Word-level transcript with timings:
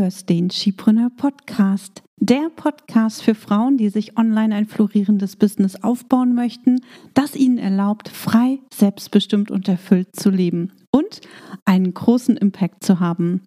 hörst 0.00 0.30
den 0.30 0.48
Skipreneur 0.48 1.10
Podcast. 1.14 2.02
Der 2.16 2.48
Podcast 2.56 3.22
für 3.22 3.34
Frauen, 3.34 3.76
die 3.76 3.90
sich 3.90 4.16
online 4.16 4.54
ein 4.54 4.64
florierendes 4.64 5.36
Business 5.36 5.76
aufbauen 5.76 6.34
möchten, 6.34 6.80
das 7.12 7.36
ihnen 7.36 7.58
erlaubt, 7.58 8.08
frei, 8.08 8.60
selbstbestimmt 8.72 9.50
und 9.50 9.68
erfüllt 9.68 10.16
zu 10.16 10.30
leben 10.30 10.72
und 10.90 11.20
einen 11.66 11.92
großen 11.92 12.38
Impact 12.38 12.82
zu 12.82 12.98
haben. 12.98 13.42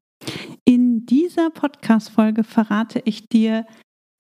In 0.64 1.08
dieser 1.08 1.50
Podcast-Folge 1.50 2.44
verrate 2.44 3.02
ich 3.04 3.28
dir 3.30 3.66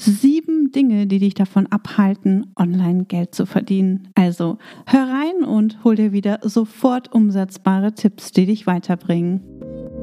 sieben 0.02 0.72
Dinge, 0.72 1.06
die 1.06 1.20
dich 1.20 1.36
davon 1.36 1.68
abhalten, 1.68 2.52
online 2.58 3.06
Geld 3.06 3.36
zu 3.36 3.46
verdienen. 3.46 4.08
Also 4.16 4.58
hör 4.88 5.08
rein 5.08 5.44
und 5.44 5.84
hol 5.84 5.96
dir 5.96 6.14
wieder 6.14 6.40
sofort 6.42 7.14
umsetzbare 7.14 7.94
Tipps, 7.94 8.32
die 8.32 8.48
dich 8.48 8.66
weiterbringen. 8.66 10.03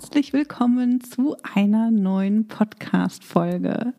herzlich 0.00 0.32
willkommen 0.32 1.02
zu 1.02 1.36
einer 1.54 1.90
neuen 1.90 2.48
Podcast-Folge. 2.48 3.92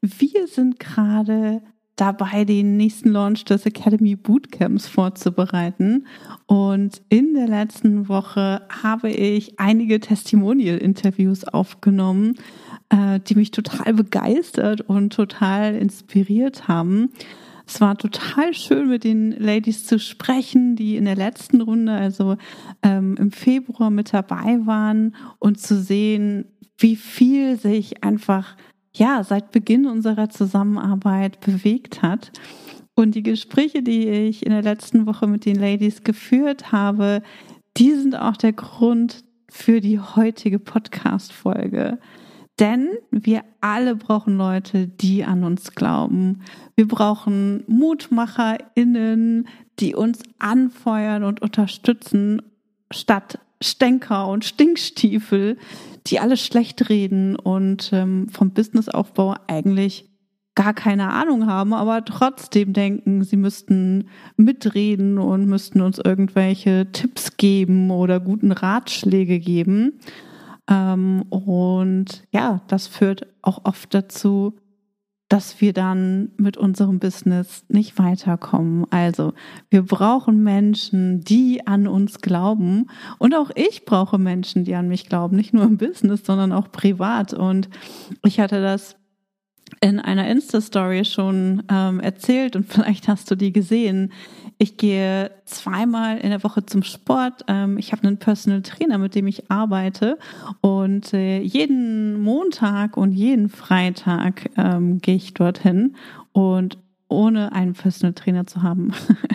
Wir 0.00 0.46
sind 0.46 0.78
gerade 0.78 1.62
dabei, 1.96 2.44
den 2.44 2.76
nächsten 2.76 3.08
Launch 3.08 3.44
des 3.44 3.66
Academy 3.66 4.14
Bootcamps 4.14 4.86
vorzubereiten. 4.86 6.06
Und 6.46 7.02
in 7.08 7.34
der 7.34 7.48
letzten 7.48 8.08
Woche 8.08 8.62
habe 8.70 9.10
ich 9.10 9.58
einige 9.58 9.98
Testimonial-Interviews 9.98 11.42
aufgenommen, 11.42 12.36
äh, 12.90 13.18
die 13.18 13.34
mich 13.34 13.50
total 13.50 13.94
begeistert 13.94 14.82
und 14.82 15.12
total 15.12 15.74
inspiriert 15.74 16.68
haben. 16.68 17.10
Es 17.72 17.80
war 17.80 17.96
total 17.96 18.52
schön, 18.52 18.90
mit 18.90 19.02
den 19.02 19.30
Ladies 19.30 19.86
zu 19.86 19.98
sprechen, 19.98 20.76
die 20.76 20.98
in 20.98 21.06
der 21.06 21.16
letzten 21.16 21.62
Runde, 21.62 21.94
also 21.94 22.36
ähm, 22.82 23.16
im 23.18 23.30
Februar 23.30 23.88
mit 23.88 24.12
dabei 24.12 24.58
waren 24.66 25.16
und 25.38 25.58
zu 25.58 25.80
sehen, 25.80 26.44
wie 26.76 26.96
viel 26.96 27.58
sich 27.58 28.04
einfach 28.04 28.58
ja 28.94 29.24
seit 29.24 29.52
Beginn 29.52 29.86
unserer 29.86 30.28
Zusammenarbeit 30.28 31.40
bewegt 31.40 32.02
hat. 32.02 32.30
Und 32.94 33.14
die 33.14 33.22
Gespräche, 33.22 33.82
die 33.82 34.06
ich 34.06 34.44
in 34.44 34.52
der 34.52 34.62
letzten 34.62 35.06
Woche 35.06 35.26
mit 35.26 35.46
den 35.46 35.56
Ladies 35.56 36.04
geführt 36.04 36.72
habe, 36.72 37.22
die 37.78 37.94
sind 37.94 38.14
auch 38.14 38.36
der 38.36 38.52
Grund 38.52 39.24
für 39.48 39.80
die 39.80 39.98
heutige 39.98 40.58
Podcast-Folge. 40.58 41.98
Denn 42.62 42.90
wir 43.10 43.42
alle 43.60 43.96
brauchen 43.96 44.36
Leute, 44.38 44.86
die 44.86 45.24
an 45.24 45.42
uns 45.42 45.72
glauben. 45.72 46.42
Wir 46.76 46.86
brauchen 46.86 47.64
MutmacherInnen, 47.66 49.48
die 49.80 49.96
uns 49.96 50.20
anfeuern 50.38 51.24
und 51.24 51.42
unterstützen, 51.42 52.40
statt 52.92 53.40
Stänker 53.60 54.28
und 54.28 54.44
Stinkstiefel, 54.44 55.58
die 56.06 56.20
alles 56.20 56.46
schlecht 56.46 56.88
reden 56.88 57.34
und 57.34 57.90
ähm, 57.92 58.28
vom 58.28 58.52
Businessaufbau 58.52 59.34
eigentlich 59.48 60.08
gar 60.54 60.72
keine 60.72 61.10
Ahnung 61.10 61.48
haben, 61.48 61.74
aber 61.74 62.04
trotzdem 62.04 62.74
denken, 62.74 63.24
sie 63.24 63.36
müssten 63.36 64.08
mitreden 64.36 65.18
und 65.18 65.46
müssten 65.46 65.80
uns 65.80 65.98
irgendwelche 65.98 66.92
Tipps 66.92 67.36
geben 67.36 67.90
oder 67.90 68.20
guten 68.20 68.52
Ratschläge 68.52 69.40
geben. 69.40 69.98
Ähm, 70.72 71.22
und 71.28 72.24
ja, 72.30 72.62
das 72.68 72.86
führt 72.86 73.26
auch 73.42 73.64
oft 73.64 73.92
dazu, 73.92 74.54
dass 75.28 75.62
wir 75.62 75.72
dann 75.72 76.30
mit 76.36 76.58
unserem 76.58 76.98
Business 76.98 77.64
nicht 77.68 77.98
weiterkommen. 77.98 78.86
Also 78.90 79.32
wir 79.70 79.82
brauchen 79.82 80.42
Menschen, 80.42 81.22
die 81.22 81.66
an 81.66 81.86
uns 81.86 82.20
glauben. 82.20 82.90
Und 83.18 83.34
auch 83.34 83.50
ich 83.54 83.86
brauche 83.86 84.18
Menschen, 84.18 84.64
die 84.64 84.74
an 84.74 84.88
mich 84.88 85.08
glauben, 85.08 85.36
nicht 85.36 85.54
nur 85.54 85.64
im 85.64 85.78
Business, 85.78 86.24
sondern 86.24 86.52
auch 86.52 86.70
privat. 86.70 87.32
Und 87.32 87.70
ich 88.24 88.40
hatte 88.40 88.60
das 88.60 88.96
in 89.80 90.00
einer 90.00 90.28
Insta-Story 90.28 91.06
schon 91.06 91.62
ähm, 91.70 92.00
erzählt 92.00 92.54
und 92.54 92.66
vielleicht 92.72 93.08
hast 93.08 93.30
du 93.30 93.34
die 93.34 93.52
gesehen. 93.52 94.12
Ich 94.62 94.76
gehe 94.76 95.32
zweimal 95.44 96.18
in 96.18 96.30
der 96.30 96.44
Woche 96.44 96.64
zum 96.64 96.84
Sport. 96.84 97.44
Ähm, 97.48 97.78
ich 97.78 97.90
habe 97.90 98.06
einen 98.06 98.18
Personal 98.18 98.62
Trainer, 98.62 98.96
mit 98.96 99.16
dem 99.16 99.26
ich 99.26 99.50
arbeite. 99.50 100.20
Und 100.60 101.12
äh, 101.12 101.40
jeden 101.40 102.22
Montag 102.22 102.96
und 102.96 103.10
jeden 103.10 103.48
Freitag 103.48 104.50
ähm, 104.56 105.00
gehe 105.00 105.16
ich 105.16 105.34
dorthin. 105.34 105.96
Und 106.30 106.78
ohne 107.08 107.50
einen 107.52 107.72
Personal 107.72 108.12
Trainer 108.12 108.46
zu 108.46 108.62
haben, 108.62 108.92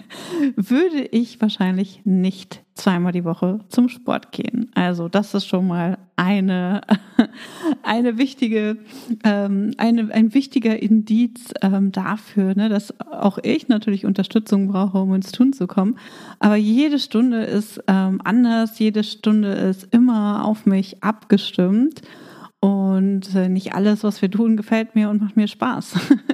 würde 0.55 1.01
ich 1.11 1.41
wahrscheinlich 1.41 2.03
nicht 2.05 2.63
zweimal 2.88 3.12
die 3.12 3.25
Woche 3.25 3.59
zum 3.68 3.90
Sport 3.90 4.31
gehen. 4.31 4.72
Also 4.74 5.09
das 5.09 5.34
ist 5.34 5.46
schon 5.46 5.68
mal 5.68 5.98
eine, 6.16 6.80
eine 7.84 8.18
wichtige, 8.18 8.78
ähm, 9.25 9.74
eine, 9.78 10.09
ein 10.14 10.34
wichtiger 10.34 10.81
Indiz 10.81 11.53
ähm, 11.62 11.92
dafür, 11.92 12.56
ne, 12.56 12.70
dass 12.70 12.98
auch 13.02 13.40
ich 13.44 13.68
natürlich 13.68 14.06
Unterstützung 14.06 14.70
brauche, 14.70 15.00
um 15.00 15.14
ins 15.14 15.34
Tun 15.34 15.52
zu 15.52 15.68
kommen. 15.68 15.98
Aber 16.40 16.56
jede 16.56 16.98
Stunde 17.00 17.44
ist 17.44 17.84
ähm, 17.88 18.22
anders, 18.24 18.80
jede 18.80 19.04
Stunde 19.04 19.52
ist 19.52 19.94
immer 19.94 20.46
auf 20.46 20.66
mich 20.66 21.04
abgestimmt. 21.04 22.02
Und 22.59 23.35
äh, 23.35 23.50
nicht 23.50 23.75
alles, 23.75 24.03
was 24.03 24.22
wir 24.22 24.31
tun, 24.31 24.57
gefällt 24.57 24.95
mir 24.95 25.09
und 25.09 25.22
macht 25.22 25.38
mir 25.38 25.47
Spaß. 25.47 25.94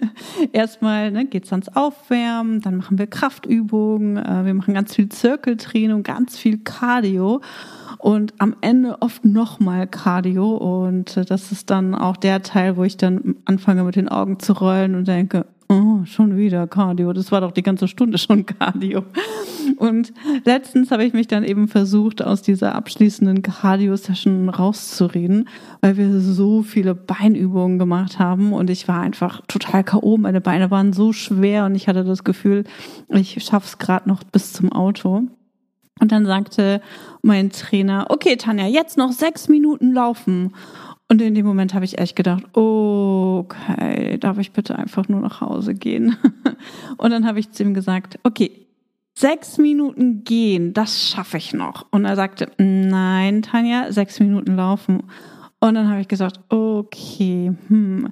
Erstmal 0.54 1.12
ne, 1.12 1.26
geht 1.26 1.46
es 1.46 1.52
ans 1.52 1.68
Aufwärmen, 1.76 2.62
dann 2.62 2.78
machen 2.78 2.98
wir 2.98 3.08
Kraftübungen, 3.08 4.18
äh, 4.18 4.46
wir 4.46 4.54
machen 4.54 4.74
ganz 4.74 4.96
viel 4.96 5.10
Zirkeltraining, 5.10 6.04
ganz 6.04 6.38
viel 6.38 6.60
Cardio 6.60 7.42
und 7.98 8.34
am 8.38 8.56
Ende 8.62 9.02
oft 9.02 9.26
nochmal 9.26 9.86
Cardio. 9.86 10.56
Und 10.56 11.18
äh, 11.18 11.26
das 11.26 11.52
ist 11.52 11.70
dann 11.70 11.94
auch 11.94 12.16
der 12.16 12.42
Teil, 12.42 12.78
wo 12.78 12.86
ich 12.86 12.96
dann 12.96 13.36
anfange 13.44 13.84
mit 13.84 13.98
den 13.98 14.08
Augen 14.08 14.40
zu 14.40 14.54
rollen 14.54 14.96
und 14.96 15.08
denke, 15.10 15.46
oh, 15.74 16.06
schon 16.06 16.38
wieder 16.38 16.68
Cardio. 16.68 17.14
Das 17.14 17.32
war 17.32 17.42
doch 17.42 17.52
die 17.52 17.64
ganze 17.64 17.88
Stunde 17.88 18.18
schon 18.18 18.46
Cardio. 18.46 19.04
Und 19.78 20.14
letztens 20.46 20.92
habe 20.92 21.06
ich 21.06 21.14
mich 21.14 21.28
dann 21.28 21.44
eben 21.44 21.68
versucht, 21.68 22.22
aus 22.22 22.42
dieser 22.42 22.76
abschließenden 22.76 23.42
Cardio-Session 23.42 24.50
rauszureden, 24.50 25.50
weil 25.82 25.98
wir 25.98 26.20
so 26.20 26.64
viele 26.64 26.96
Beinübungen 26.96 27.80
gemacht 27.80 28.20
haben 28.20 28.54
und 28.54 28.70
ich 28.70 28.88
war 28.88 29.02
einfach 29.02 29.42
total 29.48 29.84
K.O. 29.84 30.18
Meine 30.18 30.42
Beine 30.42 30.72
waren 30.72 30.94
so 30.94 31.14
schwer 31.14 31.66
und 31.66 31.76
ich 31.76 31.88
hatte 31.88 32.04
das 32.04 32.24
Gefühl, 32.24 32.64
ich 33.10 33.44
schaff's 33.44 33.78
gerade 33.78 34.08
noch 34.08 34.24
bis 34.24 34.54
zum 34.54 34.72
Auto. 34.72 35.24
Und 36.00 36.12
dann 36.12 36.26
sagte 36.26 36.82
mein 37.22 37.52
Trainer, 37.52 38.08
okay, 38.10 38.36
Tanja, 38.36 38.68
jetzt 38.68 38.98
noch 38.98 39.12
sechs 39.12 39.48
Minuten 39.48 39.94
laufen. 39.94 40.54
Und 41.14 41.22
in 41.22 41.36
dem 41.36 41.46
Moment 41.46 41.76
habe 41.76 41.86
ich 41.86 42.00
echt 42.00 42.16
gedacht, 42.16 42.44
okay, 42.54 44.18
darf 44.18 44.40
ich 44.40 44.52
bitte 44.52 44.80
einfach 44.80 45.08
nur 45.10 45.22
nach 45.22 45.42
Hause 45.42 45.76
gehen? 45.76 46.18
Und 46.98 47.12
dann 47.12 47.28
habe 47.28 47.40
ich 47.40 47.52
zu 47.52 47.62
ihm 47.62 47.76
gesagt, 47.76 48.18
okay, 48.24 48.66
sechs 49.16 49.60
Minuten 49.60 50.24
gehen, 50.24 50.74
das 50.74 51.08
schaffe 51.08 51.38
ich 51.38 51.54
noch. 51.54 51.86
Und 51.92 52.06
er 52.06 52.16
sagte, 52.16 52.50
nein, 52.58 53.44
Tanja, 53.44 53.92
sechs 53.92 54.20
Minuten 54.20 54.56
laufen. 54.56 55.04
Und 55.60 55.76
dann 55.76 55.88
habe 55.88 56.02
ich 56.02 56.08
gesagt, 56.08 56.40
okay, 56.50 57.52
hm, 57.68 58.12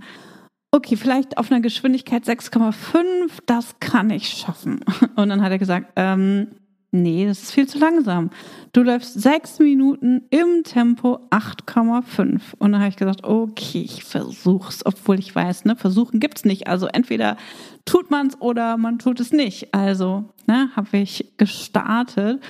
okay, 0.69 0.95
vielleicht 0.95 1.39
auf 1.39 1.51
einer 1.51 1.61
Geschwindigkeit 1.61 2.25
6,5, 2.25 3.31
das 3.47 3.79
kann 3.79 4.11
ich 4.11 4.29
schaffen. 4.29 4.79
Und 5.15 5.29
dann 5.29 5.41
hat 5.41 5.51
er 5.51 5.57
gesagt, 5.57 5.91
ähm, 5.95 6.49
nee, 6.91 7.25
das 7.25 7.43
ist 7.43 7.51
viel 7.51 7.67
zu 7.67 7.79
langsam. 7.79 8.29
Du 8.73 8.83
läufst 8.83 9.19
sechs 9.19 9.59
Minuten 9.59 10.23
im 10.29 10.63
Tempo 10.63 11.19
8,5. 11.29 12.41
Und 12.57 12.71
dann 12.71 12.81
habe 12.81 12.89
ich 12.89 12.95
gesagt, 12.95 13.23
okay, 13.23 13.81
ich 13.81 14.03
versuch's, 14.03 14.85
obwohl 14.85 15.19
ich 15.19 15.33
weiß, 15.33 15.65
ne, 15.65 15.75
versuchen 15.75 16.19
gibt's 16.19 16.45
nicht. 16.45 16.67
Also 16.67 16.87
entweder 16.87 17.37
tut 17.85 18.11
man's 18.11 18.39
oder 18.39 18.77
man 18.77 18.99
tut 18.99 19.19
es 19.19 19.31
nicht. 19.31 19.73
Also, 19.73 20.25
ne, 20.47 20.69
habe 20.75 20.97
ich 20.97 21.33
gestartet 21.37 22.41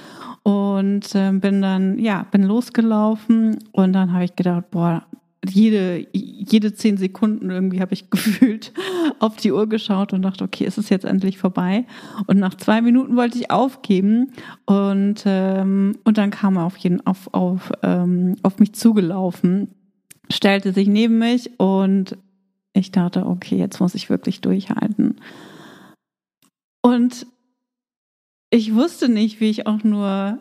und 0.43 1.15
äh, 1.15 1.31
bin 1.31 1.61
dann, 1.61 1.99
ja, 1.99 2.25
bin 2.31 2.43
losgelaufen 2.43 3.59
und 3.71 3.93
dann 3.93 4.13
habe 4.13 4.25
ich 4.25 4.35
gedacht, 4.35 4.71
boah, 4.71 5.05
jede, 5.47 6.07
jede 6.13 6.73
zehn 6.73 6.97
Sekunden 6.97 7.49
irgendwie 7.49 7.81
habe 7.81 7.93
ich 7.93 8.09
gefühlt 8.09 8.73
auf 9.19 9.37
die 9.37 9.51
Uhr 9.51 9.67
geschaut 9.67 10.13
und 10.13 10.21
dachte, 10.21 10.43
okay, 10.43 10.65
ist 10.65 10.77
es 10.77 10.89
jetzt 10.89 11.05
endlich 11.05 11.37
vorbei? 11.37 11.85
Und 12.27 12.37
nach 12.37 12.55
zwei 12.55 12.81
Minuten 12.81 13.15
wollte 13.15 13.37
ich 13.37 13.51
aufgeben 13.51 14.31
und, 14.65 15.23
ähm, 15.25 15.97
und 16.03 16.17
dann 16.17 16.31
kam 16.31 16.57
er 16.57 16.65
auf, 16.65 16.77
jeden, 16.77 17.05
auf, 17.05 17.33
auf, 17.33 17.71
ähm, 17.83 18.35
auf 18.43 18.59
mich 18.59 18.73
zugelaufen, 18.73 19.69
stellte 20.31 20.73
sich 20.73 20.87
neben 20.87 21.17
mich 21.17 21.59
und 21.59 22.17
ich 22.73 22.91
dachte, 22.91 23.25
okay, 23.25 23.57
jetzt 23.57 23.79
muss 23.79 23.95
ich 23.95 24.09
wirklich 24.09 24.41
durchhalten. 24.41 25.19
Und 26.81 27.27
ich 28.49 28.73
wusste 28.73 29.09
nicht, 29.09 29.39
wie 29.39 29.49
ich 29.49 29.67
auch 29.67 29.83
nur 29.83 30.39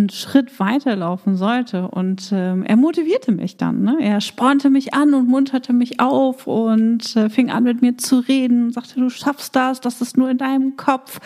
einen 0.00 0.10
Schritt 0.10 0.58
weiterlaufen 0.58 1.36
sollte. 1.36 1.88
Und 1.88 2.30
ähm, 2.32 2.64
er 2.64 2.76
motivierte 2.76 3.32
mich 3.32 3.56
dann. 3.56 3.82
Ne? 3.82 3.98
Er 4.00 4.20
spornte 4.20 4.70
mich 4.70 4.94
an 4.94 5.14
und 5.14 5.28
munterte 5.28 5.72
mich 5.72 6.00
auf 6.00 6.46
und 6.46 7.14
äh, 7.16 7.28
fing 7.28 7.50
an 7.50 7.64
mit 7.64 7.82
mir 7.82 7.96
zu 7.96 8.18
reden, 8.18 8.72
sagte, 8.72 9.00
du 9.00 9.10
schaffst 9.10 9.54
das, 9.54 9.80
das 9.80 10.00
ist 10.00 10.16
nur 10.16 10.30
in 10.30 10.38
deinem 10.38 10.76
Kopf, 10.76 11.20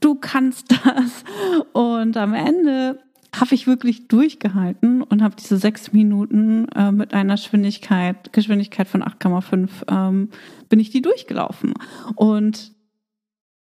du 0.00 0.14
kannst 0.14 0.72
das. 0.84 1.24
Und 1.72 2.16
am 2.16 2.34
Ende 2.34 3.00
habe 3.34 3.54
ich 3.54 3.66
wirklich 3.66 4.08
durchgehalten 4.08 5.02
und 5.02 5.22
habe 5.22 5.36
diese 5.36 5.58
sechs 5.58 5.92
Minuten 5.92 6.66
äh, 6.74 6.92
mit 6.92 7.12
einer 7.14 7.34
Geschwindigkeit, 7.34 8.32
Geschwindigkeit 8.32 8.88
von 8.88 9.02
8,5 9.02 9.68
ähm, 9.88 10.30
bin 10.68 10.80
ich 10.80 10.90
die 10.90 11.02
durchgelaufen. 11.02 11.74
Und 12.16 12.72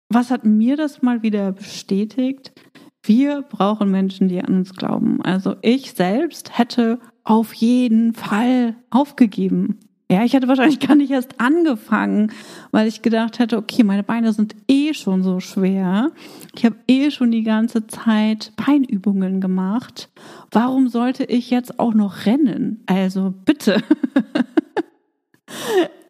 was 0.09 0.31
hat 0.31 0.45
mir 0.45 0.77
das 0.77 1.01
mal 1.01 1.21
wieder 1.21 1.51
bestätigt? 1.51 2.53
Wir 3.03 3.41
brauchen 3.41 3.89
Menschen, 3.89 4.27
die 4.27 4.41
an 4.41 4.57
uns 4.57 4.75
glauben. 4.75 5.21
Also 5.23 5.55
ich 5.61 5.93
selbst 5.93 6.57
hätte 6.57 6.99
auf 7.23 7.53
jeden 7.53 8.13
Fall 8.13 8.75
aufgegeben. 8.89 9.79
Ja, 10.11 10.25
ich 10.25 10.33
hätte 10.33 10.49
wahrscheinlich 10.49 10.81
gar 10.81 10.95
nicht 10.95 11.09
erst 11.09 11.39
angefangen, 11.39 12.33
weil 12.71 12.87
ich 12.87 13.01
gedacht 13.01 13.39
hätte, 13.39 13.57
okay, 13.57 13.83
meine 13.83 14.03
Beine 14.03 14.33
sind 14.33 14.55
eh 14.67 14.93
schon 14.93 15.23
so 15.23 15.39
schwer. 15.39 16.11
Ich 16.53 16.65
habe 16.65 16.75
eh 16.87 17.11
schon 17.11 17.31
die 17.31 17.43
ganze 17.43 17.87
Zeit 17.87 18.51
Beinübungen 18.57 19.39
gemacht. 19.39 20.09
Warum 20.51 20.89
sollte 20.89 21.23
ich 21.23 21.49
jetzt 21.49 21.79
auch 21.79 21.93
noch 21.93 22.25
rennen? 22.25 22.83
Also 22.87 23.33
bitte. 23.45 23.75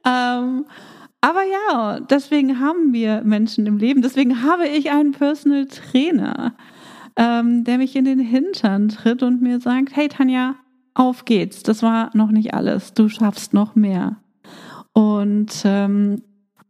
ähm, 0.04 0.66
aber 1.22 1.42
ja, 1.70 2.00
deswegen 2.00 2.60
haben 2.60 2.94
wir 2.94 3.22
Menschen 3.22 3.68
im 3.68 3.78
Leben. 3.78 4.02
Deswegen 4.02 4.42
habe 4.42 4.68
ich 4.68 4.90
einen 4.90 5.12
Personal 5.12 5.68
Trainer 5.68 6.56
ähm, 7.22 7.64
der 7.64 7.78
mich 7.78 7.96
in 7.96 8.06
den 8.06 8.20
Hintern 8.20 8.90
tritt 8.90 9.22
und 9.22 9.44
mir 9.44 9.60
sagt, 9.60 9.96
hey 9.96 10.08
Tanja, 10.08 10.56
auf 10.96 11.24
geht's. 11.26 11.62
Das 11.62 11.84
war 11.84 12.10
noch 12.16 12.32
nicht 12.32 12.54
alles. 12.56 12.94
Du 12.96 13.10
schaffst 13.10 13.54
noch 13.54 13.76
mehr. 13.76 14.18
Und 14.94 15.62
ähm, 15.64 16.24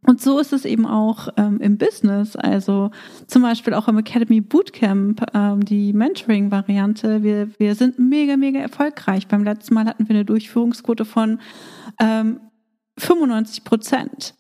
und 0.04 0.20
so 0.20 0.40
ist 0.40 0.52
es 0.52 0.66
eben 0.66 0.88
auch 0.88 1.28
ähm, 1.38 1.60
im 1.62 1.78
Business, 1.78 2.36
also 2.36 2.90
zum 3.28 3.44
Beispiel 3.44 3.76
auch 3.76 3.88
im 3.88 4.00
Academy 4.00 4.42
Bootcamp, 4.42 5.24
ähm, 5.36 5.64
die 5.64 5.94
Mentoring-Variante. 5.94 7.22
Wir, 7.22 7.50
wir 7.60 7.76
sind 7.76 8.00
mega, 8.00 8.36
mega 8.36 8.60
erfolgreich. 8.60 9.28
Beim 9.28 9.44
letzten 9.44 9.76
Mal 9.76 9.86
hatten 9.86 10.10
wir 10.10 10.16
eine 10.16 10.26
Durchführungsquote 10.26 11.06
von 11.06 11.40
ähm, 12.00 12.40
95 12.98 13.64
Prozent. 13.64 14.34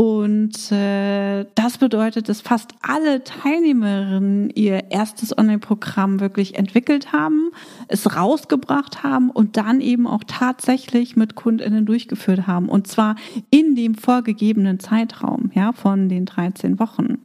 Und 0.00 0.72
äh, 0.72 1.44
das 1.54 1.76
bedeutet, 1.76 2.30
dass 2.30 2.40
fast 2.40 2.72
alle 2.80 3.22
Teilnehmerinnen 3.22 4.48
ihr 4.48 4.90
erstes 4.90 5.36
Online-Programm 5.36 6.20
wirklich 6.20 6.56
entwickelt 6.56 7.12
haben, 7.12 7.50
es 7.86 8.16
rausgebracht 8.16 9.02
haben 9.02 9.28
und 9.28 9.58
dann 9.58 9.82
eben 9.82 10.06
auch 10.06 10.24
tatsächlich 10.26 11.16
mit 11.16 11.34
KundInnen 11.34 11.84
durchgeführt 11.84 12.46
haben. 12.46 12.70
Und 12.70 12.86
zwar 12.86 13.16
in 13.50 13.74
dem 13.74 13.94
vorgegebenen 13.94 14.80
Zeitraum, 14.80 15.50
ja, 15.54 15.74
von 15.74 16.08
den 16.08 16.24
13 16.24 16.78
Wochen. 16.78 17.18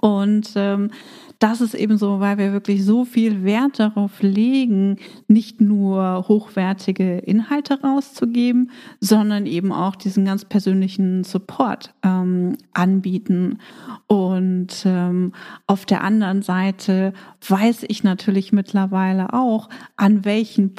Und 0.00 0.52
ähm, 0.56 0.90
das 1.38 1.60
ist 1.60 1.74
eben 1.74 1.98
so, 1.98 2.18
weil 2.20 2.38
wir 2.38 2.52
wirklich 2.52 2.84
so 2.84 3.04
viel 3.04 3.44
Wert 3.44 3.78
darauf 3.78 4.22
legen, 4.22 4.96
nicht 5.28 5.60
nur 5.60 6.24
hochwertige 6.28 7.18
Inhalte 7.18 7.80
rauszugeben, 7.82 8.70
sondern 9.00 9.44
eben 9.44 9.70
auch 9.70 9.96
diesen 9.96 10.24
ganz 10.24 10.46
persönlichen 10.46 11.24
Support 11.24 11.92
ähm, 12.02 12.56
anbieten. 12.72 13.58
Und 14.06 14.84
ähm, 14.86 15.32
auf 15.66 15.84
der 15.84 16.02
anderen 16.02 16.40
Seite 16.40 17.12
weiß 17.46 17.84
ich 17.88 18.02
natürlich 18.02 18.52
mittlerweile 18.52 19.34
auch, 19.34 19.68
an 19.96 20.24
welchen 20.24 20.74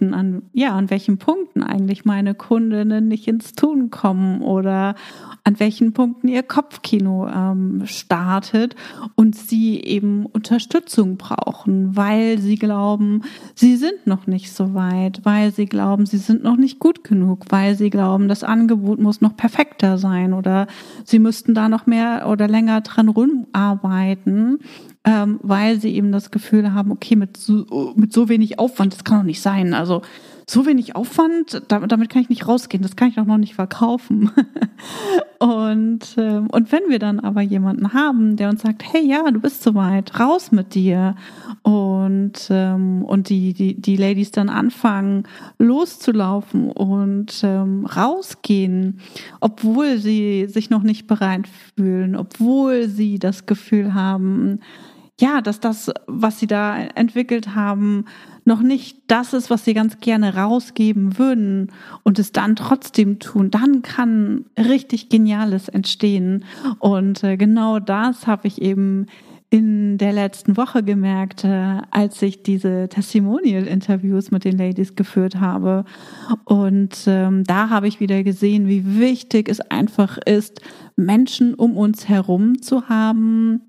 Punkten, 0.00 0.14
an, 0.14 0.42
ja, 0.52 0.74
an 0.76 0.90
welchen 0.90 1.18
Punkten 1.18 1.62
eigentlich 1.62 2.04
meine 2.04 2.34
Kundinnen 2.34 3.08
nicht 3.08 3.28
ins 3.28 3.52
Tun 3.52 3.90
kommen 3.90 4.40
oder 4.40 4.94
an 5.44 5.60
welchen 5.60 5.92
Punkten 5.92 6.28
ihr 6.28 6.42
Kopfkino 6.42 7.28
ähm, 7.28 7.82
startet 7.84 8.76
und 9.14 9.36
sie 9.36 9.80
eben 9.80 10.26
Unterstützung 10.26 11.16
brauchen, 11.16 11.96
weil 11.96 12.38
sie 12.38 12.56
glauben, 12.56 13.22
sie 13.54 13.76
sind 13.76 14.06
noch 14.06 14.26
nicht 14.26 14.52
so 14.52 14.74
weit, 14.74 15.20
weil 15.24 15.52
sie 15.52 15.66
glauben, 15.66 16.06
sie 16.06 16.18
sind 16.18 16.42
noch 16.42 16.56
nicht 16.56 16.78
gut 16.78 17.04
genug, 17.04 17.44
weil 17.50 17.74
sie 17.74 17.90
glauben, 17.90 18.28
das 18.28 18.44
Angebot 18.44 19.00
muss 19.00 19.20
noch 19.20 19.36
perfekter 19.36 19.98
sein 19.98 20.32
oder 20.32 20.66
sie 21.04 21.18
müssten 21.18 21.54
da 21.54 21.68
noch 21.68 21.86
mehr 21.86 22.26
oder 22.28 22.48
länger 22.48 22.80
dran 22.80 23.08
rumarbeiten 23.08 24.60
ähm, 25.04 25.40
weil 25.42 25.80
sie 25.80 25.94
eben 25.94 26.12
das 26.12 26.30
Gefühl 26.30 26.74
haben, 26.74 26.92
okay, 26.92 27.16
mit 27.16 27.36
so, 27.36 27.94
mit 27.96 28.12
so 28.12 28.28
wenig 28.28 28.58
Aufwand, 28.58 28.92
das 28.92 29.04
kann 29.04 29.18
doch 29.18 29.24
nicht 29.24 29.40
sein. 29.40 29.72
Also 29.72 30.02
so 30.50 30.66
wenig 30.66 30.96
Aufwand, 30.96 31.62
damit 31.68 32.10
kann 32.10 32.22
ich 32.22 32.28
nicht 32.28 32.48
rausgehen, 32.48 32.82
das 32.82 32.96
kann 32.96 33.08
ich 33.08 33.20
auch 33.20 33.24
noch 33.24 33.38
nicht 33.38 33.54
verkaufen. 33.54 34.32
und, 35.38 36.00
ähm, 36.16 36.48
und 36.50 36.72
wenn 36.72 36.88
wir 36.88 36.98
dann 36.98 37.20
aber 37.20 37.40
jemanden 37.40 37.92
haben, 37.92 38.36
der 38.36 38.48
uns 38.48 38.62
sagt, 38.62 38.82
hey 38.92 39.06
ja, 39.06 39.30
du 39.30 39.38
bist 39.38 39.62
soweit, 39.62 40.18
raus 40.18 40.50
mit 40.50 40.74
dir. 40.74 41.14
Und, 41.62 42.48
ähm, 42.50 43.04
und 43.04 43.28
die, 43.28 43.52
die, 43.52 43.80
die 43.80 43.96
Ladies 43.96 44.32
dann 44.32 44.48
anfangen, 44.48 45.22
loszulaufen 45.58 46.72
und 46.72 47.42
ähm, 47.44 47.86
rausgehen, 47.86 48.98
obwohl 49.40 49.98
sie 49.98 50.46
sich 50.46 50.68
noch 50.68 50.82
nicht 50.82 51.06
bereit 51.06 51.48
fühlen, 51.76 52.16
obwohl 52.16 52.88
sie 52.88 53.20
das 53.20 53.46
Gefühl 53.46 53.94
haben, 53.94 54.60
ja, 55.20 55.40
dass 55.40 55.60
das, 55.60 55.90
was 56.06 56.38
sie 56.38 56.46
da 56.46 56.78
entwickelt 56.78 57.54
haben, 57.54 58.06
noch 58.44 58.62
nicht 58.62 58.98
das 59.06 59.32
ist, 59.32 59.50
was 59.50 59.64
sie 59.64 59.74
ganz 59.74 59.98
gerne 60.00 60.34
rausgeben 60.34 61.18
würden 61.18 61.70
und 62.02 62.18
es 62.18 62.32
dann 62.32 62.56
trotzdem 62.56 63.18
tun, 63.18 63.50
dann 63.50 63.82
kann 63.82 64.46
richtig 64.56 65.08
Geniales 65.08 65.68
entstehen. 65.68 66.44
Und 66.78 67.22
äh, 67.22 67.36
genau 67.36 67.78
das 67.78 68.26
habe 68.26 68.48
ich 68.48 68.62
eben 68.62 69.06
in 69.50 69.98
der 69.98 70.12
letzten 70.12 70.56
Woche 70.56 70.84
gemerkt, 70.84 71.44
äh, 71.44 71.78
als 71.90 72.22
ich 72.22 72.44
diese 72.44 72.88
Testimonial-Interviews 72.88 74.30
mit 74.30 74.44
den 74.44 74.56
Ladies 74.56 74.94
geführt 74.94 75.40
habe. 75.40 75.84
Und 76.44 77.04
ähm, 77.08 77.42
da 77.44 77.68
habe 77.68 77.88
ich 77.88 77.98
wieder 77.98 78.22
gesehen, 78.22 78.68
wie 78.68 79.00
wichtig 79.00 79.48
es 79.48 79.60
einfach 79.60 80.18
ist, 80.18 80.60
Menschen 80.94 81.54
um 81.54 81.76
uns 81.76 82.08
herum 82.08 82.62
zu 82.62 82.88
haben, 82.88 83.62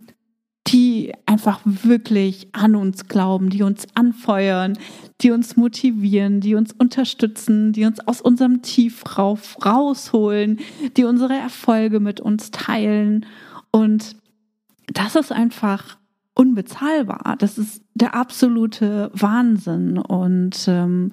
die 0.71 1.11
einfach 1.25 1.59
wirklich 1.65 2.47
an 2.53 2.75
uns 2.75 3.07
glauben, 3.07 3.49
die 3.49 3.63
uns 3.63 3.87
anfeuern, 3.93 4.77
die 5.19 5.31
uns 5.31 5.57
motivieren, 5.57 6.39
die 6.39 6.55
uns 6.55 6.71
unterstützen, 6.71 7.73
die 7.73 7.85
uns 7.85 7.99
aus 8.07 8.21
unserem 8.21 8.61
Tief 8.61 9.03
rausholen, 9.17 10.59
die 10.95 11.03
unsere 11.03 11.33
Erfolge 11.33 11.99
mit 11.99 12.21
uns 12.21 12.51
teilen. 12.51 13.25
Und 13.71 14.15
das 14.87 15.15
ist 15.15 15.31
einfach 15.31 15.97
unbezahlbar. 16.35 17.35
Das 17.39 17.57
ist 17.57 17.83
der 17.93 18.15
absolute 18.15 19.11
Wahnsinn. 19.13 19.97
Und 19.97 20.65
ähm, 20.67 21.11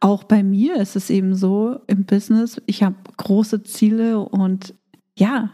auch 0.00 0.24
bei 0.24 0.42
mir 0.42 0.76
ist 0.76 0.96
es 0.96 1.10
eben 1.10 1.34
so 1.34 1.78
im 1.86 2.04
Business, 2.04 2.60
ich 2.66 2.82
habe 2.82 2.96
große 3.16 3.62
Ziele 3.62 4.18
und 4.18 4.74
ja, 5.16 5.50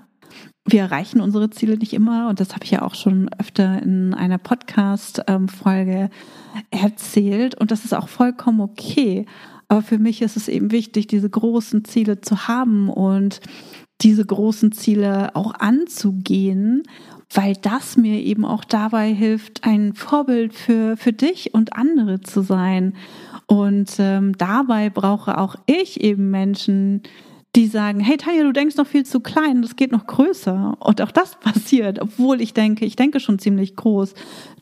wir 0.64 0.80
erreichen 0.80 1.20
unsere 1.20 1.50
Ziele 1.50 1.76
nicht 1.76 1.92
immer 1.92 2.28
und 2.28 2.40
das 2.40 2.54
habe 2.54 2.64
ich 2.64 2.70
ja 2.70 2.82
auch 2.82 2.94
schon 2.94 3.28
öfter 3.38 3.82
in 3.82 4.14
einer 4.14 4.38
Podcast-Folge 4.38 6.08
erzählt 6.70 7.60
und 7.60 7.70
das 7.70 7.84
ist 7.84 7.94
auch 7.94 8.08
vollkommen 8.08 8.60
okay. 8.60 9.26
Aber 9.68 9.82
für 9.82 9.98
mich 9.98 10.22
ist 10.22 10.36
es 10.36 10.48
eben 10.48 10.70
wichtig, 10.70 11.06
diese 11.06 11.30
großen 11.30 11.84
Ziele 11.84 12.20
zu 12.20 12.46
haben 12.46 12.90
und 12.90 13.40
diese 14.02 14.24
großen 14.24 14.72
Ziele 14.72 15.34
auch 15.34 15.54
anzugehen, 15.54 16.82
weil 17.32 17.54
das 17.54 17.96
mir 17.96 18.20
eben 18.20 18.44
auch 18.44 18.64
dabei 18.64 19.12
hilft, 19.12 19.64
ein 19.64 19.94
Vorbild 19.94 20.52
für, 20.52 20.96
für 20.96 21.12
dich 21.12 21.54
und 21.54 21.74
andere 21.74 22.20
zu 22.20 22.42
sein. 22.42 22.94
Und 23.46 23.96
ähm, 23.98 24.36
dabei 24.36 24.90
brauche 24.90 25.38
auch 25.38 25.56
ich 25.66 26.02
eben 26.02 26.30
Menschen, 26.30 27.02
die 27.54 27.66
sagen, 27.66 28.00
hey 28.00 28.16
Tanja, 28.16 28.42
du 28.42 28.52
denkst 28.52 28.76
noch 28.76 28.86
viel 28.86 29.04
zu 29.04 29.20
klein, 29.20 29.62
das 29.62 29.76
geht 29.76 29.92
noch 29.92 30.06
größer. 30.06 30.76
Und 30.78 31.02
auch 31.02 31.10
das 31.10 31.36
passiert, 31.40 32.00
obwohl 32.00 32.40
ich 32.40 32.54
denke, 32.54 32.84
ich 32.84 32.96
denke 32.96 33.20
schon 33.20 33.38
ziemlich 33.38 33.76
groß. 33.76 34.14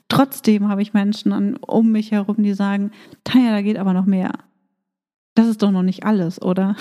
Trotzdem 0.09 0.68
habe 0.68 0.82
ich 0.82 0.92
Menschen 0.92 1.56
um 1.56 1.92
mich 1.92 2.11
herum, 2.11 2.42
die 2.42 2.54
sagen, 2.54 2.90
Tanja, 3.23 3.52
da 3.52 3.62
geht 3.62 3.78
aber 3.78 3.92
noch 3.92 4.06
mehr. 4.06 4.32
Das 5.35 5.47
ist 5.47 5.63
doch 5.63 5.71
noch 5.71 5.83
nicht 5.83 6.05
alles, 6.05 6.43
oder? 6.43 6.77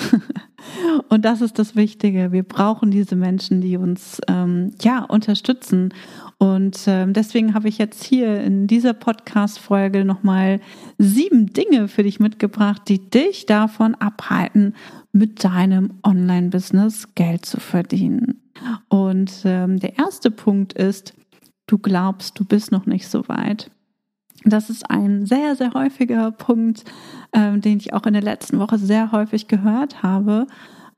Und 1.10 1.24
das 1.24 1.42
ist 1.42 1.60
das 1.60 1.76
Wichtige. 1.76 2.32
Wir 2.32 2.44
brauchen 2.44 2.90
diese 2.90 3.16
Menschen, 3.16 3.62
die 3.62 3.78
uns 3.78 4.20
ähm, 4.28 4.74
ja 4.82 5.04
unterstützen. 5.04 5.94
Und 6.40 6.80
ähm, 6.88 7.14
deswegen 7.14 7.54
habe 7.54 7.70
ich 7.70 7.78
jetzt 7.78 8.04
hier 8.04 8.42
in 8.42 8.66
dieser 8.66 8.94
Podcast-Folge 8.94 10.04
nochmal 10.04 10.62
sieben 10.98 11.54
Dinge 11.54 11.88
für 11.88 12.04
dich 12.04 12.20
mitgebracht, 12.20 12.84
die 12.88 13.10
dich 13.10 13.46
davon 13.46 13.96
abhalten, 13.96 14.76
mit 15.12 15.44
deinem 15.44 16.00
Online-Business 16.04 17.14
Geld 17.16 17.46
zu 17.46 17.60
verdienen. 17.60 18.42
Und 18.88 19.32
ähm, 19.46 19.80
der 19.80 19.98
erste 19.98 20.32
Punkt 20.32 20.74
ist, 20.74 21.14
du 21.68 21.78
glaubst, 21.78 22.40
du 22.40 22.46
bist 22.46 22.72
noch 22.72 22.86
nicht 22.86 23.08
so 23.08 23.28
weit. 23.28 23.70
Das 24.46 24.70
ist 24.70 24.90
ein 24.90 25.26
sehr, 25.26 25.56
sehr 25.56 25.74
häufiger 25.74 26.32
Punkt, 26.32 26.84
ähm, 27.34 27.62
den 27.62 27.78
ich 27.78 27.94
auch 27.94 28.06
in 28.06 28.14
der 28.14 28.22
letzten 28.22 28.60
Woche 28.60 28.78
sehr 28.78 29.12
häufig 29.12 29.48
gehört 29.48 30.02
habe. 30.02 30.48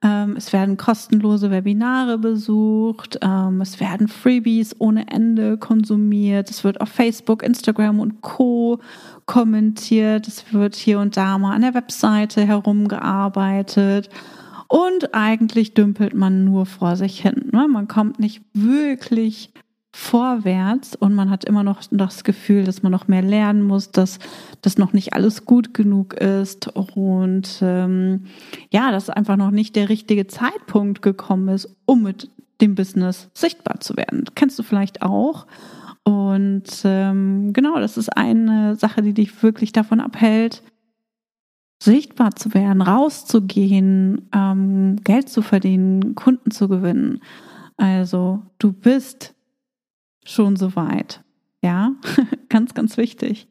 Ähm, 0.03 0.35
es 0.35 0.51
werden 0.51 0.77
kostenlose 0.77 1.51
Webinare 1.51 2.17
besucht, 2.17 3.19
ähm, 3.21 3.61
es 3.61 3.79
werden 3.79 4.07
Freebies 4.07 4.75
ohne 4.79 5.07
Ende 5.07 5.57
konsumiert, 5.57 6.49
es 6.49 6.63
wird 6.63 6.81
auf 6.81 6.89
Facebook, 6.89 7.43
Instagram 7.43 7.99
und 7.99 8.21
Co 8.21 8.79
kommentiert, 9.27 10.27
es 10.27 10.53
wird 10.53 10.75
hier 10.75 10.99
und 10.99 11.17
da 11.17 11.37
mal 11.37 11.53
an 11.53 11.61
der 11.61 11.75
Webseite 11.75 12.45
herumgearbeitet 12.47 14.09
und 14.67 15.13
eigentlich 15.13 15.75
dümpelt 15.75 16.15
man 16.15 16.45
nur 16.45 16.65
vor 16.65 16.95
sich 16.95 17.21
hin. 17.21 17.49
Ne? 17.51 17.67
Man 17.67 17.87
kommt 17.87 18.19
nicht 18.19 18.41
wirklich 18.53 19.53
vorwärts 19.93 20.95
und 20.95 21.13
man 21.13 21.29
hat 21.29 21.43
immer 21.43 21.63
noch 21.63 21.81
das 21.91 22.23
Gefühl, 22.23 22.63
dass 22.63 22.81
man 22.81 22.91
noch 22.91 23.07
mehr 23.07 23.21
lernen 23.21 23.61
muss, 23.61 23.91
dass 23.91 24.19
das 24.61 24.77
noch 24.77 24.93
nicht 24.93 25.13
alles 25.13 25.45
gut 25.45 25.73
genug 25.73 26.13
ist 26.13 26.69
und 26.69 27.59
ähm, 27.61 28.25
ja, 28.71 28.91
dass 28.91 29.09
einfach 29.09 29.35
noch 29.35 29.51
nicht 29.51 29.75
der 29.75 29.89
richtige 29.89 30.27
Zeitpunkt 30.27 31.01
gekommen 31.01 31.49
ist, 31.49 31.75
um 31.85 32.03
mit 32.03 32.29
dem 32.61 32.75
Business 32.75 33.29
sichtbar 33.33 33.79
zu 33.79 33.97
werden. 33.97 34.25
kennst 34.35 34.57
du 34.59 34.63
vielleicht 34.63 35.01
auch. 35.01 35.47
Und 36.03 36.81
ähm, 36.83 37.53
genau, 37.53 37.79
das 37.79 37.97
ist 37.97 38.15
eine 38.15 38.75
Sache, 38.75 39.01
die 39.01 39.13
dich 39.13 39.43
wirklich 39.43 39.71
davon 39.71 39.99
abhält, 39.99 40.63
sichtbar 41.81 42.35
zu 42.35 42.53
werden, 42.53 42.81
rauszugehen, 42.81 44.29
ähm, 44.33 44.97
Geld 45.03 45.29
zu 45.29 45.41
verdienen, 45.41 46.15
Kunden 46.15 46.51
zu 46.51 46.67
gewinnen. 46.67 47.21
Also 47.77 48.41
du 48.59 48.71
bist 48.71 49.35
schon 50.25 50.55
so 50.55 50.75
weit. 50.75 51.23
Ja, 51.61 51.93
ganz, 52.49 52.73
ganz 52.73 52.97
wichtig. 52.97 53.47